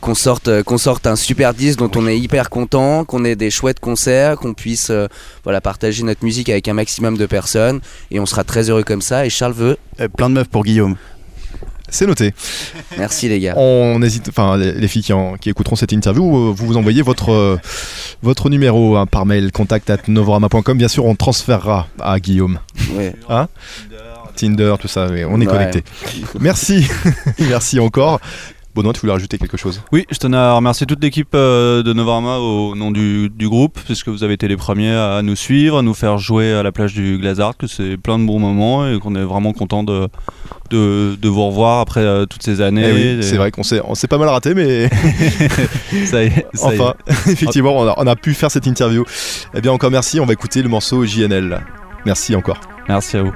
Qu'on 0.00 0.14
sorte, 0.14 0.48
euh, 0.48 0.62
qu'on 0.62 0.78
sorte 0.78 1.06
un 1.06 1.16
super 1.16 1.54
disque 1.54 1.78
dont 1.78 1.90
on 1.96 2.06
est 2.06 2.18
hyper 2.18 2.50
content, 2.50 3.04
qu'on 3.04 3.24
ait 3.24 3.36
des 3.36 3.50
chouettes 3.50 3.80
concerts, 3.80 4.36
qu'on 4.36 4.54
puisse 4.54 4.90
euh, 4.90 5.06
voilà, 5.44 5.60
partager 5.60 6.02
notre 6.02 6.24
musique 6.24 6.48
avec 6.48 6.68
un 6.68 6.74
maximum 6.74 7.16
de 7.16 7.26
personnes 7.26 7.80
et 8.10 8.18
on 8.20 8.26
sera 8.26 8.44
très 8.44 8.70
heureux 8.70 8.82
comme 8.84 9.02
ça. 9.02 9.26
Et 9.26 9.30
Charles 9.30 9.52
veut. 9.52 9.76
Euh, 10.00 10.08
plein 10.08 10.28
de 10.30 10.34
meufs 10.34 10.48
pour 10.48 10.64
Guillaume. 10.64 10.96
C'est 11.92 12.06
noté. 12.06 12.32
Merci 12.98 13.28
les 13.28 13.40
gars. 13.40 13.54
On 13.56 14.00
hésite, 14.00 14.28
enfin 14.28 14.56
les, 14.56 14.70
les 14.72 14.86
filles 14.86 15.02
qui, 15.02 15.12
en- 15.12 15.34
qui 15.34 15.50
écouteront 15.50 15.74
cette 15.74 15.90
interview, 15.90 16.22
vous 16.54 16.66
vous 16.66 16.76
envoyez 16.76 17.02
votre 17.02 17.32
euh, 17.32 17.58
votre 18.22 18.48
numéro 18.48 18.96
hein, 18.96 19.06
par 19.06 19.26
mail 19.26 19.50
contact 19.50 19.90
at 19.90 19.98
novorama.com. 20.06 20.78
Bien 20.78 20.86
sûr, 20.86 21.04
on 21.04 21.16
transférera 21.16 21.88
à 22.00 22.20
Guillaume. 22.20 22.60
Ouais. 22.94 23.12
Tinder, 24.36 24.74
tout 24.80 24.86
ça, 24.88 25.08
oui, 25.10 25.24
on 25.24 25.40
est 25.40 25.46
Ouais. 25.46 25.52
connecté. 25.52 25.82
Merci, 26.38 26.86
merci 27.40 27.80
encore. 27.80 28.20
Bono, 28.80 28.94
tu 28.94 29.00
voulais 29.00 29.12
rajouter 29.12 29.36
quelque 29.36 29.58
chose? 29.58 29.82
Oui, 29.92 30.06
je 30.10 30.16
tenais 30.16 30.38
à 30.38 30.54
remercier 30.54 30.86
toute 30.86 31.02
l'équipe 31.02 31.28
euh, 31.34 31.82
de 31.82 31.92
Novarama 31.92 32.38
au 32.38 32.74
nom 32.74 32.90
du, 32.90 33.28
du 33.28 33.46
groupe, 33.46 33.78
puisque 33.84 34.08
vous 34.08 34.24
avez 34.24 34.32
été 34.34 34.48
les 34.48 34.56
premiers 34.56 34.94
à 34.94 35.20
nous 35.22 35.36
suivre, 35.36 35.78
à 35.78 35.82
nous 35.82 35.92
faire 35.92 36.16
jouer 36.16 36.52
à 36.54 36.62
la 36.62 36.72
plage 36.72 36.94
du 36.94 37.18
Glazart, 37.18 37.58
que 37.58 37.66
c'est 37.66 37.98
plein 37.98 38.18
de 38.18 38.24
bons 38.24 38.38
moments 38.38 38.86
et 38.88 38.98
qu'on 38.98 39.14
est 39.16 39.22
vraiment 39.22 39.52
content 39.52 39.82
de, 39.82 40.08
de, 40.70 41.14
de 41.20 41.28
vous 41.28 41.44
revoir 41.46 41.80
après 41.80 42.00
euh, 42.00 42.24
toutes 42.24 42.42
ces 42.42 42.62
années. 42.62 42.84
Eh 42.88 42.92
oui, 42.92 43.00
Et- 43.18 43.22
C'est 43.22 43.36
vrai 43.36 43.50
qu'on 43.50 43.62
s'est 43.62 43.82
on 43.84 43.94
s'est 43.94 44.08
pas 44.08 44.16
mal 44.18 44.28
raté, 44.28 44.54
mais 44.54 44.88
Ça 46.06 46.22
y 46.24 46.28
est, 46.28 46.46
ça 46.54 46.72
y 46.72 46.76
est. 46.76 46.80
enfin, 46.80 46.94
effectivement, 47.30 47.76
on 47.76 47.86
a, 47.86 47.94
on 47.98 48.06
a 48.06 48.16
pu 48.16 48.32
faire 48.32 48.50
cette 48.50 48.66
interview. 48.66 49.04
Eh 49.54 49.60
bien, 49.60 49.72
encore 49.72 49.90
merci. 49.90 50.20
On 50.20 50.24
va 50.26 50.32
écouter 50.32 50.62
le 50.62 50.70
morceau 50.70 51.04
JNL. 51.04 51.60
Merci 52.06 52.34
encore. 52.34 52.60
Merci 52.88 53.18
à 53.18 53.22
vous. 53.24 53.32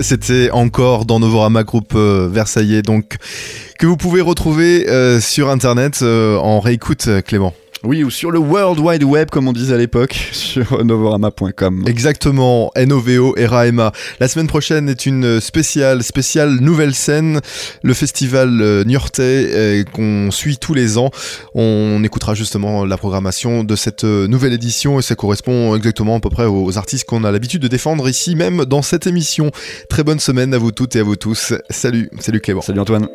C'était 0.00 0.50
encore 0.50 1.04
dans 1.04 1.18
Novorama 1.20 1.64
Groupe 1.64 1.92
euh, 1.94 2.28
Versailles, 2.30 2.82
donc 2.82 3.16
que 3.78 3.86
vous 3.86 3.96
pouvez 3.96 4.20
retrouver 4.20 4.88
euh, 4.88 5.20
sur 5.20 5.50
internet 5.50 6.00
euh, 6.02 6.36
en 6.38 6.60
réécoute, 6.60 7.08
Clément. 7.26 7.54
Oui, 7.84 8.02
ou 8.02 8.10
sur 8.10 8.30
le 8.30 8.38
World 8.38 8.80
Wide 8.80 9.04
Web, 9.04 9.28
comme 9.30 9.46
on 9.46 9.52
disait 9.52 9.74
à 9.74 9.78
l'époque, 9.78 10.12
sur 10.32 10.82
novorama.com. 10.84 11.84
Exactement, 11.86 12.72
NOVO 12.76 13.36
et 13.36 13.46
Raema. 13.46 13.92
La 14.20 14.28
semaine 14.28 14.46
prochaine 14.46 14.88
est 14.88 15.04
une 15.04 15.40
spéciale, 15.40 16.02
spéciale 16.02 16.60
nouvelle 16.60 16.94
scène, 16.94 17.40
le 17.82 17.94
festival 17.94 18.60
euh, 18.62 18.84
Niortais 18.84 19.48
euh, 19.50 19.84
qu'on 19.92 20.30
suit 20.30 20.56
tous 20.56 20.72
les 20.72 20.96
ans. 20.96 21.10
On 21.54 22.02
écoutera 22.04 22.34
justement 22.34 22.86
la 22.86 22.96
programmation 22.96 23.64
de 23.64 23.76
cette 23.76 24.04
euh, 24.04 24.26
nouvelle 24.28 24.54
édition 24.54 24.98
et 24.98 25.02
ça 25.02 25.14
correspond 25.14 25.76
exactement 25.76 26.16
à 26.16 26.20
peu 26.20 26.30
près 26.30 26.46
aux 26.46 26.78
artistes 26.78 27.04
qu'on 27.04 27.24
a 27.24 27.30
l'habitude 27.30 27.60
de 27.60 27.68
défendre 27.68 28.08
ici 28.08 28.34
même 28.34 28.64
dans 28.64 28.82
cette 28.82 29.06
émission. 29.06 29.50
Très 29.90 30.04
bonne 30.04 30.20
semaine 30.20 30.54
à 30.54 30.58
vous 30.58 30.72
toutes 30.72 30.96
et 30.96 31.00
à 31.00 31.02
vous 31.02 31.16
tous. 31.16 31.52
Salut, 31.68 32.08
salut 32.18 32.40
Clément. 32.40 32.62
Salut 32.62 32.80
Antoine. 32.80 33.08